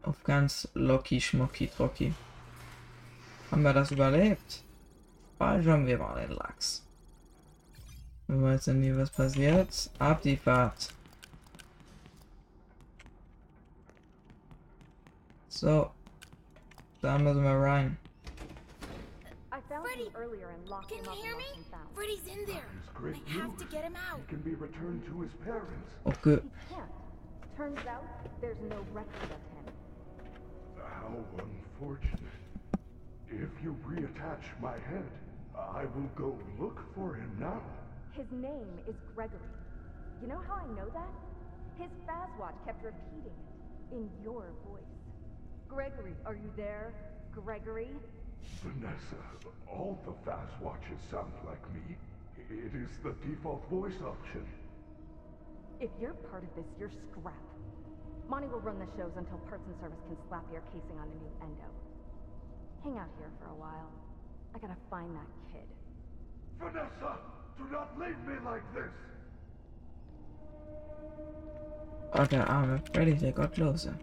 Auf 0.03 0.23
ganz 0.23 0.67
locky, 0.73 1.19
schmucky, 1.19 1.67
trocky. 1.67 2.13
Haben 3.49 3.63
wir 3.63 3.73
das 3.73 3.91
überlebt? 3.91 4.63
Speichern 5.35 5.87
wir 5.87 5.97
mal 5.97 6.21
den 6.21 6.35
Lachs. 6.35 6.85
Man 8.27 8.43
weiß 8.43 8.67
ja 8.67 8.73
nie, 8.73 8.95
was 8.95 9.09
passiert. 9.09 9.89
Ab 9.97 10.21
die 10.21 10.37
Fahrt. 10.37 10.89
So. 15.47 15.91
Da 17.01 17.17
müssen 17.17 17.43
wir 17.43 17.51
rein. 17.51 17.97
Earlier 20.19 20.49
and 20.49 20.67
locked 20.67 20.89
Can 20.89 20.99
him 20.99 21.13
you 21.13 21.23
hear 21.23 21.37
me? 21.37 21.45
found. 21.71 21.87
Freddy's 21.95 22.27
in 22.27 22.45
there. 22.45 22.65
It's 22.79 22.89
great 22.93 23.15
I 23.27 23.31
have 23.33 23.57
to 23.57 23.65
get 23.65 23.83
him 23.83 23.95
out. 23.95 24.19
He 24.19 24.27
can 24.27 24.41
be 24.41 24.55
returned 24.55 25.05
to 25.05 25.21
his 25.21 25.31
parents. 25.43 25.89
Oh, 26.05 26.11
okay. 26.11 26.41
He 26.43 26.73
can't. 26.75 26.91
Turns 27.55 27.79
out 27.87 28.03
there's 28.41 28.57
no 28.69 28.77
record 28.91 29.23
of 29.23 29.29
him. 29.29 29.73
How 30.77 31.11
unfortunate. 31.37 32.19
If 33.29 33.49
you 33.63 33.75
reattach 33.87 34.43
my 34.61 34.73
head, 34.73 35.05
I 35.55 35.83
will 35.95 36.09
go 36.15 36.37
look 36.59 36.79
for 36.95 37.13
him 37.13 37.31
now. 37.39 37.61
His 38.11 38.25
name 38.31 38.67
is 38.87 38.95
Gregory. 39.15 39.39
You 40.21 40.27
know 40.27 40.41
how 40.47 40.55
I 40.55 40.67
know 40.75 40.89
that? 40.93 41.09
His 41.77 41.89
Fazwatch 42.07 42.55
kept 42.65 42.83
repeating 42.83 43.31
it 43.91 43.95
in 43.95 44.09
your 44.23 44.45
voice. 44.67 44.81
Gregory, 45.69 46.13
are 46.25 46.33
you 46.35 46.51
there? 46.57 46.93
Gregory? 47.31 47.89
Vanessa, 48.63 49.21
uh, 49.45 49.71
all 49.71 49.99
the 50.05 50.13
fast 50.25 50.51
watches 50.61 50.99
sound 51.09 51.31
like 51.45 51.63
me. 51.73 51.95
It 52.49 52.73
is 52.75 52.89
the 53.03 53.13
default 53.25 53.63
voice 53.69 54.01
option. 54.03 54.45
If 55.79 55.89
you're 56.01 56.13
part 56.13 56.43
of 56.43 56.49
this, 56.55 56.65
you're 56.79 56.91
scrap. 57.11 57.33
Monty 58.27 58.47
will 58.47 58.59
run 58.59 58.79
the 58.79 58.87
shows 58.97 59.11
until 59.15 59.37
Parts 59.49 59.63
and 59.65 59.75
Service 59.81 59.99
can 60.07 60.17
slap 60.27 60.43
your 60.51 60.61
casing 60.73 60.97
on 60.99 61.07
a 61.07 61.15
new 61.17 61.31
endo. 61.41 61.69
Hang 62.83 62.97
out 62.97 63.09
here 63.17 63.31
for 63.39 63.49
a 63.49 63.55
while. 63.55 63.91
I 64.55 64.59
gotta 64.59 64.77
find 64.89 65.15
that 65.15 65.29
kid. 65.51 65.67
Vanessa, 66.59 67.17
do 67.57 67.63
not 67.71 67.97
leave 67.99 68.17
me 68.27 68.35
like 68.45 68.63
this. 68.73 68.93
Oh, 72.13 72.25
der 72.25 72.41
arme 72.41 72.81
Freddy, 72.93 73.13
der 73.13 73.31
Gottlose. 73.31 73.93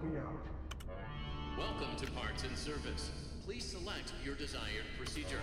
Console 0.00 0.10
me 0.12 0.18
out. 0.18 1.58
Welcome 1.58 1.96
to 1.96 2.10
Parts 2.12 2.44
and 2.44 2.56
Service. 2.56 3.10
Please 3.44 3.64
select 3.64 4.12
your 4.24 4.34
desired 4.34 4.84
procedure. 4.98 5.40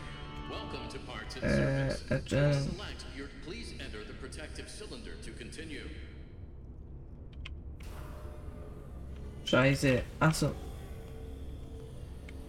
Welcome 0.50 0.88
to 0.90 1.00
Parts 1.00 1.36
and 1.36 1.44
Uh, 1.46 1.50
Service. 1.50 2.04
uh, 2.12 2.20
Please 2.26 2.34
uh. 2.34 2.72
select 2.72 3.06
your. 3.16 3.28
Please 3.46 3.74
enter 3.80 4.04
the 4.04 4.14
protective 4.14 4.70
cylinder 4.70 5.12
to 5.24 5.32
continue. 5.32 5.88
Scheiße. 9.46 10.04
Achso. 10.22 10.54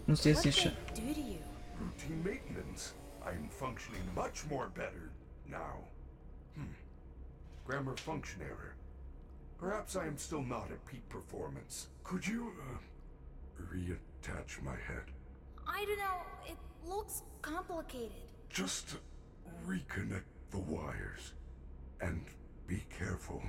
Muss 0.07 0.25
jetzt 0.25 0.45
What 0.45 0.45
die 0.45 0.51
they 0.51 0.71
Sch 0.71 0.75
do 0.95 1.15
to 1.15 1.21
you? 1.21 1.39
Routine 1.81 2.23
maintenance. 2.25 2.95
I 3.25 3.31
am 3.33 3.49
functioning 3.51 4.03
much 4.15 4.45
more 4.51 4.69
better 4.75 5.11
now. 5.47 5.85
Hmm. 6.57 6.73
Grammar 7.67 7.97
function 7.97 8.41
error. 8.43 8.75
Perhaps 9.59 9.97
I 9.97 10.07
am 10.07 10.17
still 10.17 10.43
not 10.43 10.71
at 10.71 10.85
peak 10.87 11.09
performance. 11.09 11.89
Could 12.05 12.27
you, 12.27 12.53
uh, 12.61 13.63
reattach 13.75 14.63
my 14.63 14.77
head? 14.77 15.05
I 15.67 15.85
don't 15.85 15.99
know. 15.99 16.23
It 16.47 16.57
looks 16.89 17.23
complicated. 17.43 18.13
Just 18.49 18.97
reconnect 19.67 20.23
the 20.51 20.59
wires. 20.59 21.33
And 22.01 22.25
be 22.67 22.85
careful. 22.97 23.43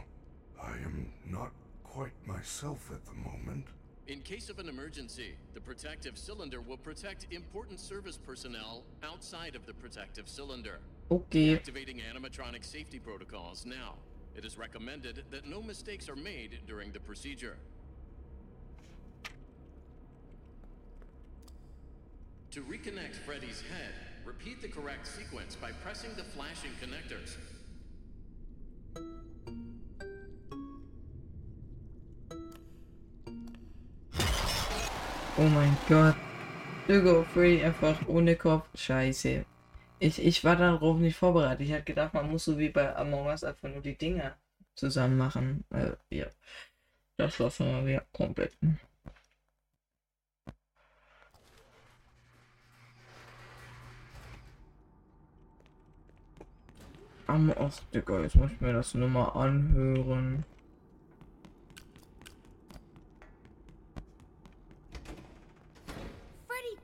I 0.61 0.71
am 0.71 1.13
not 1.25 1.51
quite 1.83 2.13
myself 2.25 2.89
at 2.91 3.05
the 3.05 3.13
moment. 3.13 3.67
In 4.07 4.21
case 4.21 4.49
of 4.49 4.57
an 4.57 4.67
emergency, 4.67 5.35
the 5.53 5.61
protective 5.61 6.17
cylinder 6.17 6.61
will 6.61 6.77
protect 6.77 7.27
important 7.29 7.79
service 7.79 8.17
personnel 8.17 8.83
outside 9.03 9.55
of 9.55 9.67
the 9.67 9.73
protective 9.73 10.27
cylinder. 10.27 10.79
Okay. 11.11 11.53
Activating 11.53 12.01
animatronic 12.01 12.65
safety 12.65 12.97
protocols 12.97 13.67
now. 13.67 13.93
It 14.39 14.45
is 14.45 14.57
recommended 14.57 15.25
that 15.31 15.45
no 15.45 15.61
mistakes 15.61 16.07
are 16.07 16.15
made 16.15 16.59
during 16.65 16.93
the 16.93 16.99
procedure. 17.01 17.57
To 22.51 22.61
reconnect 22.61 23.15
Freddy's 23.25 23.61
head, 23.69 23.93
repeat 24.23 24.61
the 24.61 24.69
correct 24.69 25.07
sequence 25.07 25.57
by 25.57 25.73
pressing 25.83 26.11
the 26.15 26.23
flashing 26.23 26.71
connectors. 26.79 27.35
Oh 35.37 35.49
mein 35.49 35.77
Gott. 35.89 36.15
Hugo 36.87 37.25
Freddy 37.33 37.61
einfach 37.61 38.07
ohne 38.07 38.37
Kopf. 38.37 38.69
Scheiße. 38.73 39.43
Ich, 39.99 40.19
ich 40.19 40.43
war 40.45 40.55
darauf 40.55 40.97
nicht 40.97 41.17
vorbereitet. 41.17 41.67
Ich 41.67 41.73
hatte 41.73 41.83
gedacht, 41.83 42.13
man 42.13 42.31
muss 42.31 42.45
so 42.45 42.57
wie 42.57 42.69
bei 42.69 42.95
Among 42.95 43.27
Us 43.27 43.43
einfach 43.43 43.69
nur 43.69 43.81
die 43.81 43.97
Dinger 43.97 44.37
zusammen 44.75 45.17
machen. 45.17 45.65
Äh, 45.71 45.91
ja. 46.09 46.27
Das 47.17 47.39
war 47.39 47.51
schon 47.51 47.71
mal 47.71 47.85
wieder 47.85 48.05
komplett. 48.13 48.53
Am 57.27 57.53
Ach, 57.59 57.79
Digga, 57.93 58.21
jetzt 58.21 58.35
muss 58.35 58.51
ich 58.51 58.61
mir 58.61 58.73
das 58.73 58.93
nur 58.93 59.09
mal 59.09 59.29
anhören. 59.29 60.45
Freddy! 66.47 66.77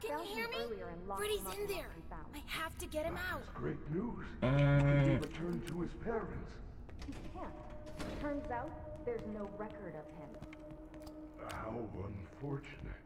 Can 0.00 0.10
you 0.10 0.34
hear 0.34 0.48
me? 0.48 1.16
Freddy's 1.16 1.58
in 1.58 1.66
there. 1.66 1.95
Have 2.66 2.76
to 2.78 2.86
get 2.86 3.04
him 3.04 3.16
out. 3.32 3.44
Great 3.54 3.78
news. 3.94 4.26
He 4.40 4.40
can 4.40 4.58
Mm, 4.58 5.04
be 5.20 5.26
returned 5.28 5.64
to 5.68 5.80
his 5.82 5.92
parents. 6.02 6.50
He 7.06 7.12
can't. 7.32 7.54
Turns 8.20 8.50
out 8.50 8.70
there's 9.04 9.24
no 9.32 9.48
record 9.56 9.94
of 9.94 10.06
him. 10.18 10.30
How 11.48 11.78
unfortunate. 12.08 13.02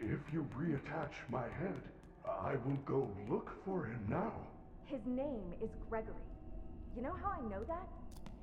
If 0.00 0.18
you 0.32 0.44
reattach 0.58 1.14
my 1.30 1.46
head, 1.60 1.80
I 2.28 2.56
will 2.64 2.80
go 2.84 3.08
look 3.28 3.48
for 3.64 3.84
him 3.84 4.04
now. 4.08 4.32
His 4.86 5.00
name 5.06 5.54
is 5.62 5.70
Gregory. 5.88 6.26
You 6.96 7.02
know 7.02 7.14
how 7.22 7.30
I 7.38 7.42
know 7.48 7.62
that? 7.68 7.86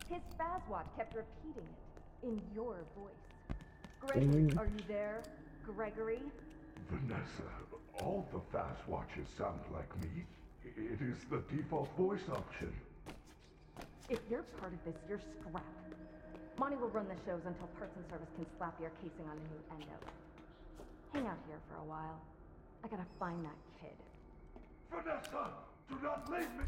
His 0.07 0.21
Fazwatch 0.39 0.87
kept 0.95 1.13
repeating 1.13 1.67
it 1.67 2.25
in 2.27 2.41
your 2.55 2.77
voice. 2.97 3.25
Gregory, 3.99 4.43
Mm. 4.43 4.57
are 4.57 4.65
you 4.65 4.81
there? 4.87 5.23
Gregory? 5.65 6.21
Vanessa, 6.89 7.49
all 7.99 8.27
the 8.33 8.39
fast 8.51 8.87
watches 8.87 9.27
sound 9.37 9.59
like 9.73 9.89
me. 10.01 10.25
It 10.63 11.01
is 11.01 11.17
the 11.29 11.43
default 11.53 11.89
voice 11.97 12.27
option. 12.31 12.73
If 14.09 14.19
you're 14.29 14.43
part 14.59 14.73
of 14.73 14.79
this, 14.85 14.95
you're 15.07 15.19
scrap. 15.19 15.63
Monty 16.57 16.75
will 16.75 16.89
run 16.89 17.07
the 17.07 17.15
shows 17.25 17.41
until 17.45 17.67
Parts 17.79 17.95
and 17.95 18.05
Service 18.09 18.27
can 18.35 18.45
slap 18.57 18.79
your 18.79 18.91
casing 19.01 19.25
on 19.29 19.37
a 19.37 19.45
new 19.49 19.61
endo. 19.71 19.97
Hang 21.13 21.27
out 21.27 21.39
here 21.47 21.59
for 21.69 21.77
a 21.81 21.85
while. 21.85 22.21
I 22.83 22.87
gotta 22.87 23.05
find 23.19 23.43
that 23.45 23.57
kid. 23.79 23.97
Vanessa, 24.91 25.51
do 25.89 25.95
not 26.03 26.29
leave 26.29 26.51
me. 26.57 26.65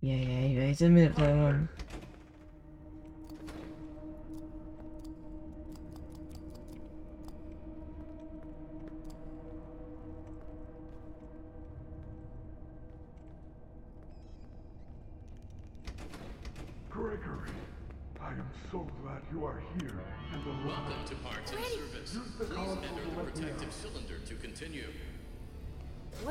Yeah, 0.00 0.16
yeah, 0.16 0.40
ja, 0.40 0.62
ich 0.70 0.80
weiß 0.80 0.90
mit. 0.90 1.18
Ähm, 1.18 1.18
Gregory, 1.18 1.68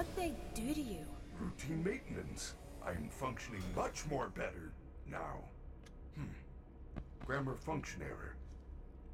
What 0.04 0.16
they 0.18 0.34
do 0.54 0.74
to 0.74 0.82
you? 0.82 1.00
Routine 1.40 1.82
maintenance. 1.82 2.56
I 2.86 2.92
am 2.92 3.08
functioning 3.10 3.62
much 3.74 4.06
more 4.12 4.28
better 4.36 4.74
now. 5.10 5.40
Hmm. 6.16 6.24
Grammar 7.26 7.56
function 7.56 8.02
error. 8.02 8.36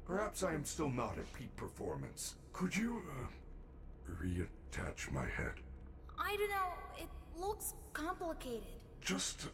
Perhaps 0.04 0.42
I 0.42 0.52
am 0.52 0.64
still 0.64 0.90
not 0.90 1.16
at 1.16 1.32
peak 1.32 1.54
performance. 1.56 2.34
Could 2.52 2.74
you, 2.74 3.02
uh, 3.08 4.12
reattach 4.20 5.12
my 5.12 5.26
head? 5.26 5.54
I 6.18 6.36
don't 6.36 6.50
know. 6.50 6.72
It 6.98 7.08
looks 7.40 7.74
complicated. 7.92 8.80
Just 9.00 9.46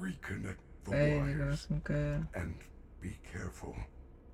reconnect 0.00 0.56
the 0.84 0.96
ey, 0.96 1.18
wires. 1.18 1.66
das 1.68 1.76
ist 1.76 1.84
geil. 1.84 2.26
And 2.34 2.54
be 3.02 3.18
careful. 3.30 3.76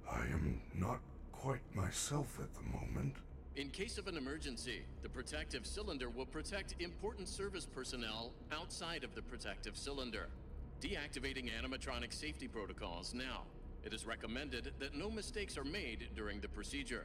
I 0.08 0.20
am 0.32 0.60
not 0.72 1.00
quite 1.32 1.74
myself 1.74 2.38
at 2.40 2.54
the 2.54 2.62
moment. 2.62 3.16
In 3.58 3.70
case 3.70 3.98
of 3.98 4.06
an 4.06 4.16
emergency, 4.16 4.82
the 5.02 5.08
protective 5.08 5.66
cylinder 5.66 6.08
will 6.08 6.26
protect 6.26 6.76
important 6.78 7.26
service 7.26 7.66
personnel 7.66 8.30
outside 8.52 9.02
of 9.02 9.16
the 9.16 9.22
protective 9.22 9.76
cylinder. 9.76 10.28
Deactivating 10.80 11.50
animatronic 11.50 12.12
safety 12.12 12.46
protocols 12.46 13.14
now. 13.14 13.42
It 13.82 13.92
is 13.92 14.06
recommended 14.06 14.70
that 14.78 14.94
no 14.94 15.10
mistakes 15.10 15.58
are 15.58 15.64
made 15.64 16.06
during 16.14 16.38
the 16.38 16.46
procedure. 16.46 17.04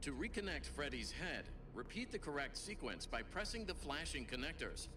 To 0.00 0.12
reconnect 0.12 0.64
Freddy's 0.74 1.12
head, 1.12 1.44
repeat 1.74 2.10
the 2.10 2.18
correct 2.18 2.56
sequence 2.56 3.04
by 3.04 3.20
pressing 3.20 3.66
the 3.66 3.74
flashing 3.74 4.24
connectors. 4.24 4.88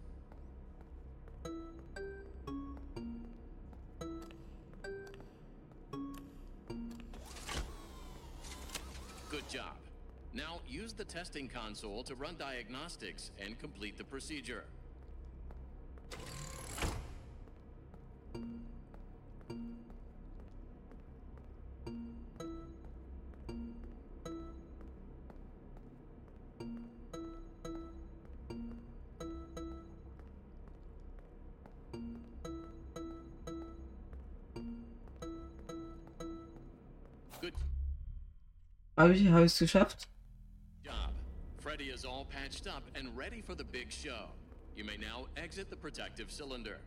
Testing 11.16 11.48
console 11.48 12.04
to 12.04 12.14
run 12.14 12.36
diagnostics 12.38 13.32
and 13.40 13.58
complete 13.58 13.98
the 13.98 14.04
procedure. 14.04 14.66
Habe 38.98 39.14
ich 39.14 39.26
es 39.26 39.60
geschafft? 39.60 40.08
job. 40.86 41.14
Freddy 41.58 41.86
is 41.86 42.06
all 42.06 42.26
patched 42.26 42.68
up 42.68 42.84
and 42.96 43.16
ready 43.16 43.42
for 43.42 43.56
the 43.56 43.64
big 43.64 43.92
show. 43.92 44.30
You 44.76 44.86
may 44.86 44.98
now 44.98 45.28
exit 45.38 45.70
the 45.70 45.76
protective 45.76 46.32
cylinder. 46.32 46.80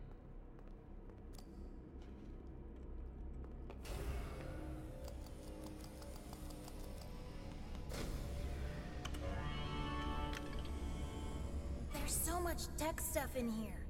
There's 11.93 12.15
so 12.15 12.39
much 12.39 12.63
tech 12.77 12.99
stuff 12.99 13.35
in 13.35 13.51
here. 13.51 13.85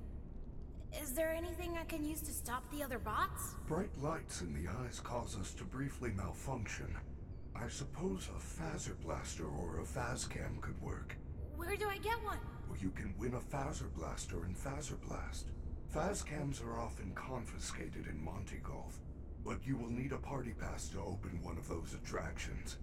Is 1.02 1.14
there 1.14 1.32
anything 1.32 1.78
I 1.78 1.86
can 1.86 2.04
use 2.04 2.22
to 2.22 2.32
stop 2.32 2.64
the 2.72 2.84
other 2.84 3.00
bots? 3.00 3.56
Bright 3.68 3.96
lights 4.02 4.42
in 4.42 4.54
the 4.54 4.70
eyes 4.70 5.00
cause 5.00 5.38
us 5.40 5.54
to 5.54 5.64
briefly 5.64 6.12
malfunction. 6.12 6.98
I 7.56 7.68
suppose 7.68 8.28
a 8.30 8.40
phaser 8.40 9.00
blaster 9.02 9.46
or 9.46 9.80
a 9.80 9.84
phascam 9.84 10.60
could 10.62 10.82
work. 10.82 11.16
Where 11.60 11.76
do 11.76 11.90
I 11.90 11.98
get 11.98 12.24
one? 12.24 12.40
Or 12.70 12.78
you 12.78 12.90
can 12.92 13.14
win 13.20 13.34
a 13.34 13.56
phaser 13.56 13.94
blaster 13.94 14.46
in 14.46 14.56
Phaser 14.56 14.98
Blast. 15.02 15.48
Phascams 15.94 16.66
are 16.66 16.80
often 16.80 17.12
confiscated 17.16 18.08
in 18.08 18.24
Monte 18.24 18.62
Golf, 18.64 18.98
but 19.44 19.68
you 19.68 19.76
will 19.76 19.92
need 19.92 20.14
a 20.14 20.18
party 20.18 20.54
pass 20.58 20.88
to 20.90 21.02
open 21.02 21.44
one 21.44 21.58
of 21.58 21.68
those 21.68 21.94
attractions. 21.94 22.78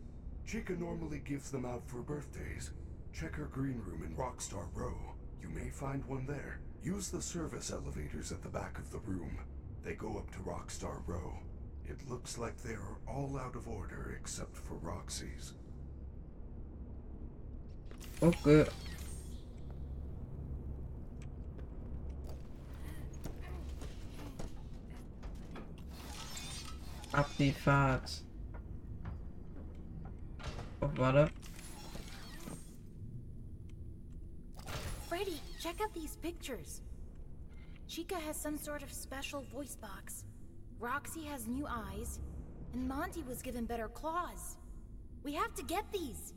Chica 0.46 0.74
normally 0.74 1.22
gives 1.24 1.50
them 1.50 1.64
out 1.64 1.88
for 1.88 2.02
birthdays. 2.02 2.72
Check 3.14 3.34
her 3.36 3.46
green 3.46 3.80
room 3.86 4.02
in 4.04 4.14
Rockstar 4.14 4.68
Row. 4.74 5.14
You 5.40 5.48
may 5.48 5.70
find 5.70 6.04
one 6.04 6.26
there. 6.26 6.60
Use 6.82 7.08
the 7.08 7.22
service 7.22 7.72
elevators 7.72 8.30
at 8.30 8.42
the 8.42 8.50
back 8.50 8.78
of 8.78 8.90
the 8.90 8.98
room. 8.98 9.38
They 9.82 9.94
go 9.94 10.18
up 10.18 10.30
to 10.32 10.38
Rockstar 10.40 11.00
Row. 11.06 11.38
It 11.86 12.10
looks 12.10 12.36
like 12.36 12.58
they 12.58 12.74
are 12.74 12.98
all 13.08 13.38
out 13.38 13.56
of 13.56 13.68
order 13.68 14.14
except 14.20 14.54
for 14.54 14.74
Roxy's. 14.74 15.54
Okay. 18.22 18.66
Die 27.38 27.52
Fahrt. 27.52 28.22
Oh, 30.80 30.90
warte. 30.96 31.30
Freddy, 35.06 35.38
check 35.60 35.82
out 35.82 35.92
these 35.92 36.16
pictures. 36.16 36.80
Chica 37.86 38.14
has 38.14 38.36
some 38.36 38.56
sort 38.56 38.82
of 38.82 38.90
special 38.90 39.42
voice 39.52 39.76
box. 39.76 40.24
Roxy 40.80 41.24
has 41.24 41.46
new 41.46 41.66
eyes. 41.68 42.20
And 42.72 42.88
Monty 42.88 43.22
was 43.28 43.42
given 43.42 43.66
better 43.66 43.88
claws. 43.88 44.56
We 45.22 45.34
have 45.34 45.54
to 45.56 45.62
get 45.62 45.84
these. 45.92 46.32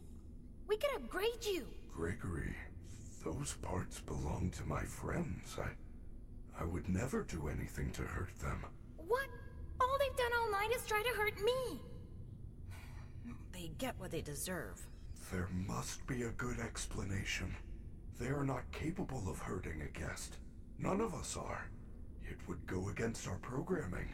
We 0.69 0.77
could 0.77 0.95
upgrade 0.95 1.43
you. 1.43 1.65
Gregory, 1.91 2.55
those 3.25 3.55
parts 3.63 3.99
belong 4.01 4.51
to 4.51 4.63
my 4.65 4.83
friends. 4.83 5.57
I. 5.57 5.69
I 6.61 6.65
would 6.65 6.87
never 6.87 7.23
do 7.23 7.47
anything 7.47 7.89
to 7.91 8.03
hurt 8.03 8.37
them. 8.39 8.65
What? 8.97 9.27
All 9.81 9.97
they've 9.97 10.17
done 10.17 10.31
all 10.39 10.51
night 10.51 10.69
is 10.75 10.85
try 10.85 11.01
to 11.01 11.17
hurt 11.17 11.41
me. 11.43 11.79
They 13.51 13.71
get 13.79 13.95
what 13.97 14.11
they 14.11 14.21
deserve. 14.21 14.79
There 15.31 15.47
must 15.67 16.05
be 16.05 16.23
a 16.23 16.31
good 16.31 16.59
explanation. 16.59 17.55
They 18.19 18.27
are 18.27 18.43
not 18.43 18.71
capable 18.71 19.23
of 19.27 19.39
hurting 19.39 19.81
a 19.81 19.99
guest. 19.99 20.35
None 20.77 21.01
of 21.01 21.15
us 21.15 21.35
are. 21.35 21.65
It 22.23 22.37
would 22.47 22.67
go 22.67 22.89
against 22.89 23.27
our 23.27 23.37
programming. 23.37 24.09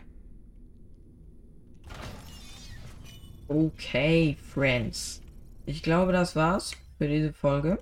Okay, 3.49 4.33
Friends. 4.33 5.21
Ich 5.67 5.81
glaube, 5.81 6.11
das 6.11 6.35
war's 6.35 6.73
für 6.97 7.07
diese 7.07 7.33
Folge. 7.33 7.79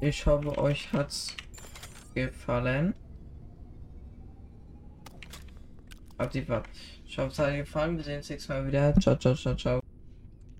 Ich 0.00 0.26
hoffe, 0.26 0.58
euch 0.58 0.92
hat's 0.92 1.36
gefallen. 2.14 2.92
Ich 6.20 7.18
hoffe, 7.18 7.28
es 7.30 7.38
hat 7.38 7.48
euch 7.50 7.58
gefallen. 7.58 7.96
Wir 7.96 8.04
sehen 8.04 8.16
uns 8.16 8.28
nächstes 8.28 8.48
Mal 8.48 8.66
wieder. 8.66 8.94
Ciao, 9.00 9.16
ciao, 9.16 9.34
ciao, 9.34 9.54
ciao. 9.54 9.80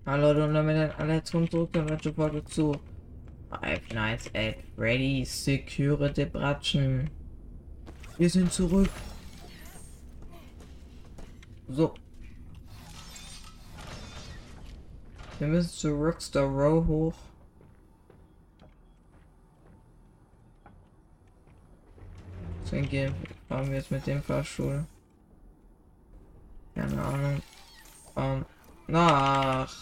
Hallo 0.05 0.31
Leute, 0.31 0.45
und 0.45 0.53
damit 0.53 0.77
dann 0.77 0.91
alle 0.91 1.13
herzlich 1.13 1.51
zurück 1.51 1.71
zur 1.73 1.83
deutschen 1.83 2.15
Folge 2.15 2.45
zu 2.45 2.75
Five 3.49 3.93
Nights 3.93 4.27
at 4.33 4.55
Freddy's 4.75 5.43
Security 5.43 6.25
Bratschen. 6.25 7.09
Wir 8.17 8.29
sind 8.29 8.51
zurück. 8.53 8.89
So. 11.67 11.93
Wir 15.39 15.47
müssen 15.47 15.69
zu 15.69 15.95
Rockstar 15.95 16.43
Row 16.43 16.85
hoch. 16.85 17.13
Deswegen 22.61 22.89
gehen, 22.89 23.15
fahren 23.47 23.69
wir 23.69 23.77
jetzt 23.77 23.89
mit 23.89 24.05
dem 24.05 24.21
Fahrstuhl. 24.21 24.85
Keine 26.75 27.01
Ahnung. 27.01 27.41
Ähm, 28.17 28.45
nach. 28.87 29.73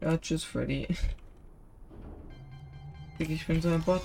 Ja, 0.00 0.16
tschüss, 0.16 0.42
Freddy. 0.42 0.88
Ich 3.18 3.46
bin 3.46 3.62
so 3.62 3.70
ein 3.70 3.82
Bot. 3.82 4.02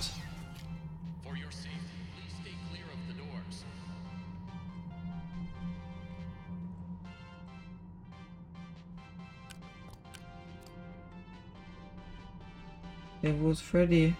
Hey, 13.20 13.34
wo 13.38 13.50
ist 13.50 13.60
Freddy? 13.60 14.14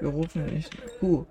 Wir 0.00 0.08
rufen 0.08 0.46
nicht. 0.46 0.70
Kuh. 0.98 1.26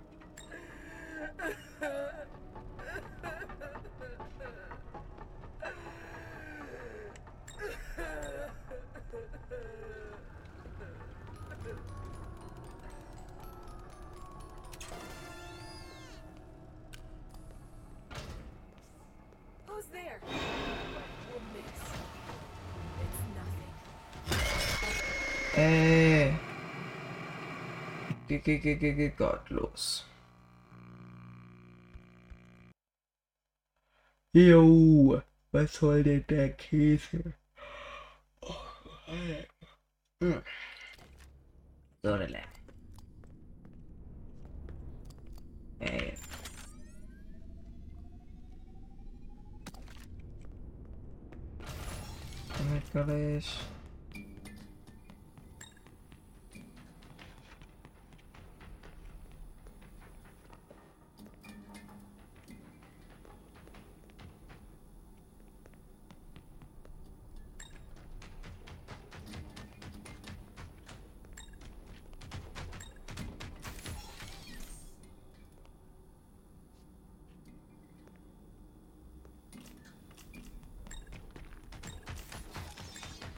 Gottlos. 29.17 30.05
Jo, 34.33 35.21
was 35.51 35.73
soll 35.73 36.03
denn 36.03 36.25
der 36.27 36.49
Käse? 36.49 37.33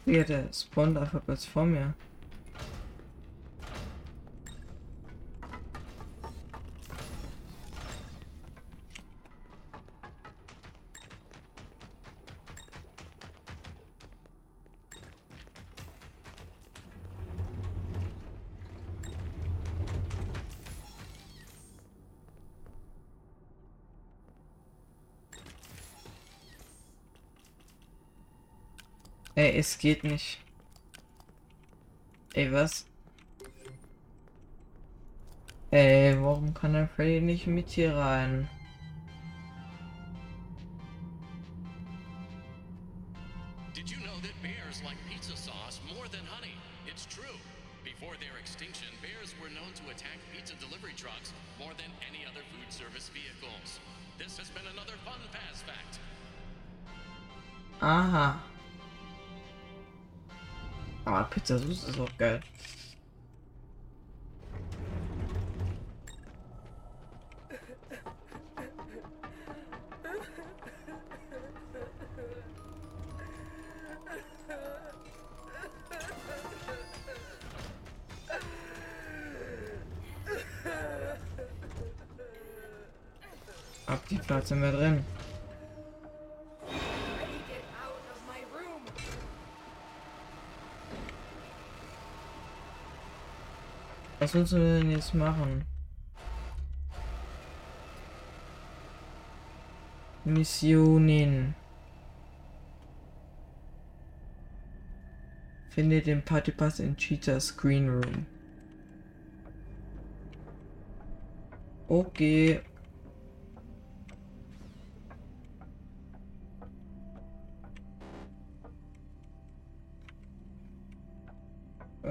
Ja, 0.05 0.23
der 0.23 0.51
spawnt 0.53 0.97
einfach 0.97 1.23
kurz 1.25 1.45
vor 1.45 1.65
mir. 1.65 1.93
Es 29.53 29.77
geht 29.77 30.03
nicht. 30.03 30.39
Ey, 32.33 32.51
was? 32.53 32.85
Ey, 35.71 36.15
warum 36.21 36.53
kann 36.53 36.73
der 36.73 36.87
Freddy 36.87 37.19
nicht 37.19 37.47
mit 37.47 37.69
hier 37.69 37.95
rein? 37.95 38.49
Ab 83.91 84.07
die 84.09 84.19
Platz 84.19 84.47
sind 84.47 84.61
wir 84.61 84.71
drin. 84.71 85.03
Was 94.19 94.33
willst 94.33 94.53
du 94.53 94.59
denn 94.59 94.91
jetzt 94.91 95.13
machen? 95.13 95.65
Missionen. 100.23 101.53
Finde 105.71 106.01
den 106.01 106.23
Partypass 106.23 106.79
in 106.79 106.95
Cheetahs 106.95 107.57
Green 107.57 107.89
Room. 107.89 108.25
Okay. 111.89 112.61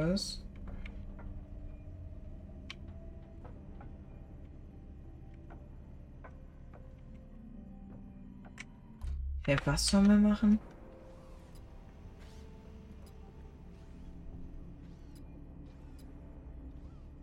Was? 0.01 0.39
Hey, 9.45 9.59
was 9.67 9.87
sollen 9.87 10.09
wir 10.09 10.17
machen? 10.17 10.59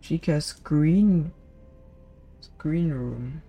Chica's 0.00 0.52
Green 0.62 1.32
Green 2.58 2.92
Room. 2.92 3.42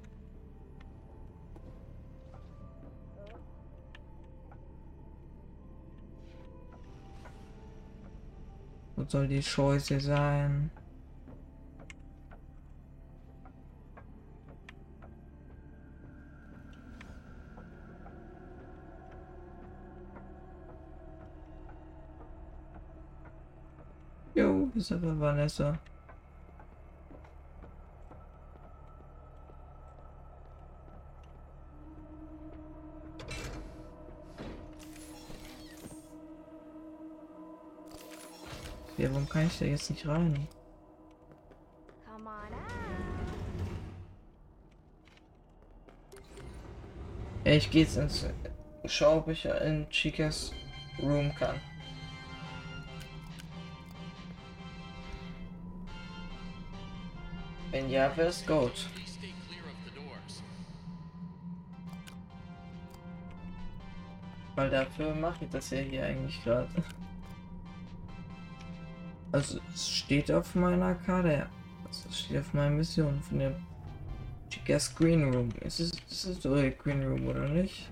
Soll 9.09 9.27
die 9.27 9.41
Scheiße 9.41 9.99
sein? 9.99 10.69
Jo, 24.35 24.69
ist 24.75 24.91
aber 24.91 25.19
Vanessa. 25.19 25.79
Kann 39.29 39.47
ich 39.47 39.59
da 39.59 39.65
jetzt 39.65 39.89
nicht 39.89 40.07
rein? 40.07 40.47
Ich 47.43 47.71
gehe 47.71 47.83
jetzt 47.83 47.97
ins. 47.97 48.27
Schau, 48.85 49.17
ob 49.17 49.27
ich 49.27 49.45
in 49.45 49.89
Chicas 49.89 50.51
Room 51.01 51.33
kann. 51.35 51.59
Wenn 57.71 57.89
ja, 57.89 58.15
wäre 58.17 58.29
es 58.29 58.45
gut. 58.45 58.89
Weil 64.55 64.69
dafür 64.69 65.15
mache 65.15 65.45
ich 65.45 65.49
das 65.51 65.69
ja 65.69 65.79
hier 65.79 66.05
eigentlich 66.05 66.43
gerade. 66.43 66.69
Also 69.39 69.61
es 69.73 69.89
steht 69.89 70.29
auf 70.33 70.53
meiner 70.53 70.95
Karte. 70.95 71.47
Also, 71.87 72.09
es 72.09 72.19
steht 72.19 72.39
auf 72.39 72.53
meiner 72.53 72.71
Mission 72.71 73.21
von 73.21 73.39
dem 73.39 73.55
Chicas 74.49 74.93
Green 74.93 75.33
Room. 75.33 75.47
Ist 75.61 75.79
es 75.79 75.93
ist 76.25 76.43
der 76.43 76.71
Green 76.71 77.07
Room 77.07 77.25
oder 77.25 77.47
nicht? 77.47 77.89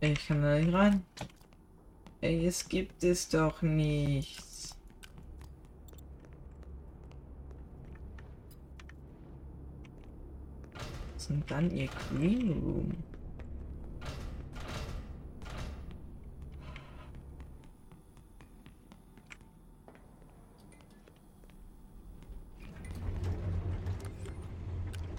Ich 0.00 0.28
kann 0.28 0.42
da 0.42 0.58
nicht 0.58 0.72
rein. 0.72 1.04
Ey, 2.20 2.46
es 2.46 2.68
gibt 2.68 3.02
es 3.02 3.28
doch 3.28 3.62
nichts. 3.62 4.76
Was 11.14 11.22
ist 11.22 11.30
denn 11.30 11.42
dann 11.46 11.70
ihr 11.70 11.88
Green 12.10 12.52
Room? 12.52 12.92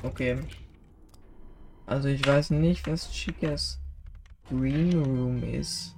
Okay. 0.04 0.38
Also 1.86 2.10
ich 2.10 2.26
weiß 2.26 2.52
nicht, 2.52 2.88
was 2.88 3.12
Chicas 3.12 3.80
Green 4.50 5.04
Room 5.04 5.44
is. 5.44 5.92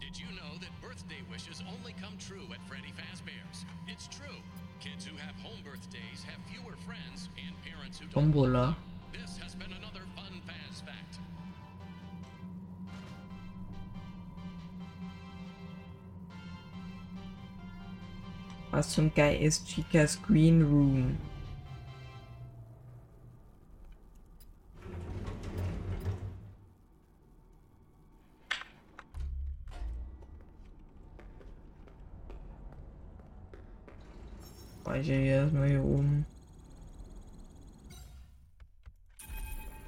Did 0.00 0.18
you 0.18 0.26
know 0.34 0.58
that 0.60 0.70
birthday 0.82 1.22
wishes 1.30 1.62
only 1.62 1.94
come 2.00 2.16
true 2.18 2.42
at 2.52 2.58
Freddy 2.68 2.92
Fazbear's? 2.92 3.64
It's 3.86 4.08
true. 4.08 4.34
Kids 4.80 5.06
who 5.06 5.16
have 5.16 5.36
home 5.36 5.60
birthdays 5.64 6.24
have 6.24 6.40
fewer 6.50 6.74
friends 6.84 7.28
and 7.36 7.54
parents 7.62 8.00
who 8.00 8.06
don't. 8.06 8.32
Tombola. 8.32 8.76
This 9.12 9.38
has 9.38 9.54
been 9.54 9.72
another 9.72 10.06
fun 10.16 10.42
Faz 10.44 10.82
fact. 10.82 11.20
Was 18.72 18.92
zum 18.92 19.14
Geil 19.14 19.40
ist 19.40 19.68
Chicas 19.68 20.20
Green 20.20 20.62
Room? 20.62 21.16
Erstmal 35.48 35.68
hier 35.68 35.82
oben. 35.82 36.26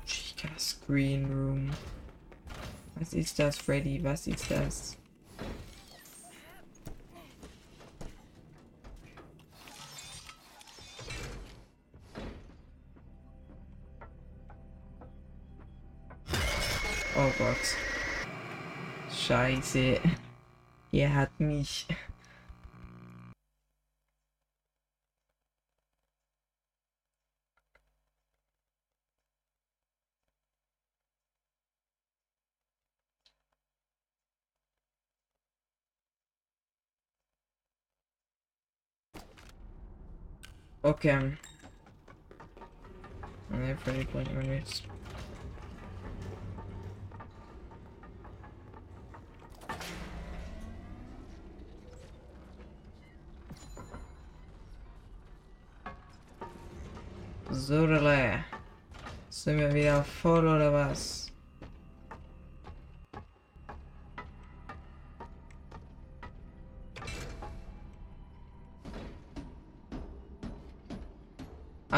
Chicas 0.06 0.80
Green 0.86 1.26
Room. 1.26 1.70
Was 2.94 3.12
ist 3.12 3.38
das, 3.38 3.58
Freddy? 3.58 4.02
Was 4.02 4.26
ist 4.26 4.50
das? 4.50 4.96
Oh 17.16 17.30
Gott. 17.38 17.56
Scheiße. 19.12 20.00
Er 20.92 21.14
hat 21.14 21.38
mich. 21.38 21.86
Okay. 40.90 41.38
Ne, 43.48 43.76
Freddy 43.76 44.04
bringt 44.06 44.34
mir 44.34 44.42
nichts. 44.42 44.82
So, 57.50 57.86
Dele. 57.86 58.44
Sind 59.28 59.58
wir 59.58 59.72
wieder 59.72 60.02
voll 60.02 60.48
oder 60.48 60.72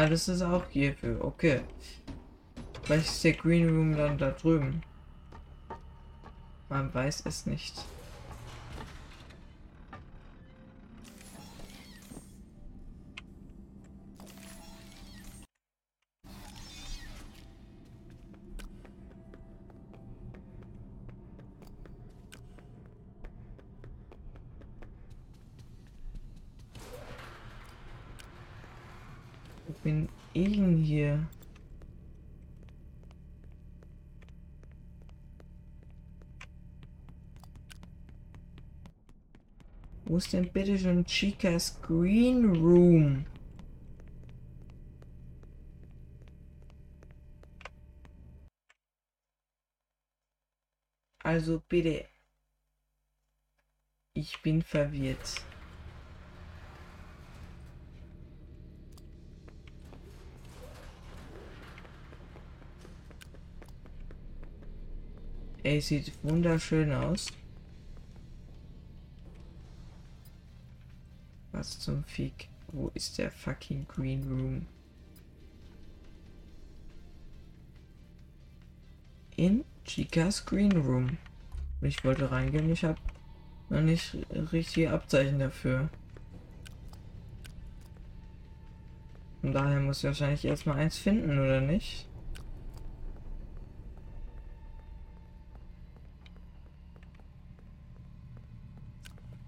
Ah, 0.03 0.09
das 0.09 0.27
ist 0.27 0.43
auch 0.43 0.65
hierfür. 0.71 1.25
Okay. 1.25 1.61
Vielleicht 2.83 3.07
ist 3.07 3.23
der 3.23 3.35
Green 3.35 3.69
Room 3.69 3.97
dann 3.97 4.19
da 4.19 4.33
drüben. 4.33 4.83
Man 6.69 6.93
weiß 6.93 7.23
es 7.27 7.47
nicht. 7.47 7.73
Bin 29.83 30.09
ich 30.33 30.57
denn 30.57 30.77
hier? 30.77 31.29
Wo 40.05 40.17
ist 40.19 40.33
denn 40.33 40.53
bitte 40.53 40.79
schon 40.79 41.05
Chicas 41.05 41.81
Green 41.81 42.57
Room? 42.57 43.25
Also 51.25 51.63
bitte. 51.69 52.05
Ich 54.15 54.43
bin 54.43 54.63
verwirrt. 54.63 55.43
Ey, 65.65 65.81
sieht 65.81 66.13
wunderschön 66.25 66.93
aus. 66.93 67.29
Was 71.53 71.79
zum 71.79 72.03
Fick? 72.05 72.49
Wo 72.73 72.91
ist 72.95 73.19
der 73.19 73.31
fucking 73.31 73.87
Green 73.87 74.25
Room? 74.25 74.67
In 79.37 79.65
Chicas 79.85 80.45
Green 80.45 80.73
Room. 80.73 81.19
Ich 81.81 82.05
wollte 82.05 82.31
reingehen, 82.31 82.71
ich 82.71 82.85
habe 82.85 82.99
noch 83.69 83.83
nicht 83.83 84.17
richtige 84.31 84.93
Abzeichen 84.93 85.39
dafür. 85.39 85.91
Und 89.43 89.53
daher 89.53 89.81
muss 89.81 89.99
ich 89.99 90.05
wahrscheinlich 90.05 90.45
erstmal 90.45 90.79
eins 90.79 90.99
finden, 90.99 91.39
oder 91.39 91.61
nicht? 91.61 92.09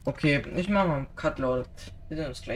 Okay, 0.06 0.42
ich 0.54 0.68
mache 0.68 0.88
mal 0.88 0.96
einen 0.96 1.16
Cut, 1.16 1.38
Leute. 1.38 1.70
Wir 2.08 2.18
sehen 2.18 2.26
uns 2.26 2.42
gleich. 2.42 2.52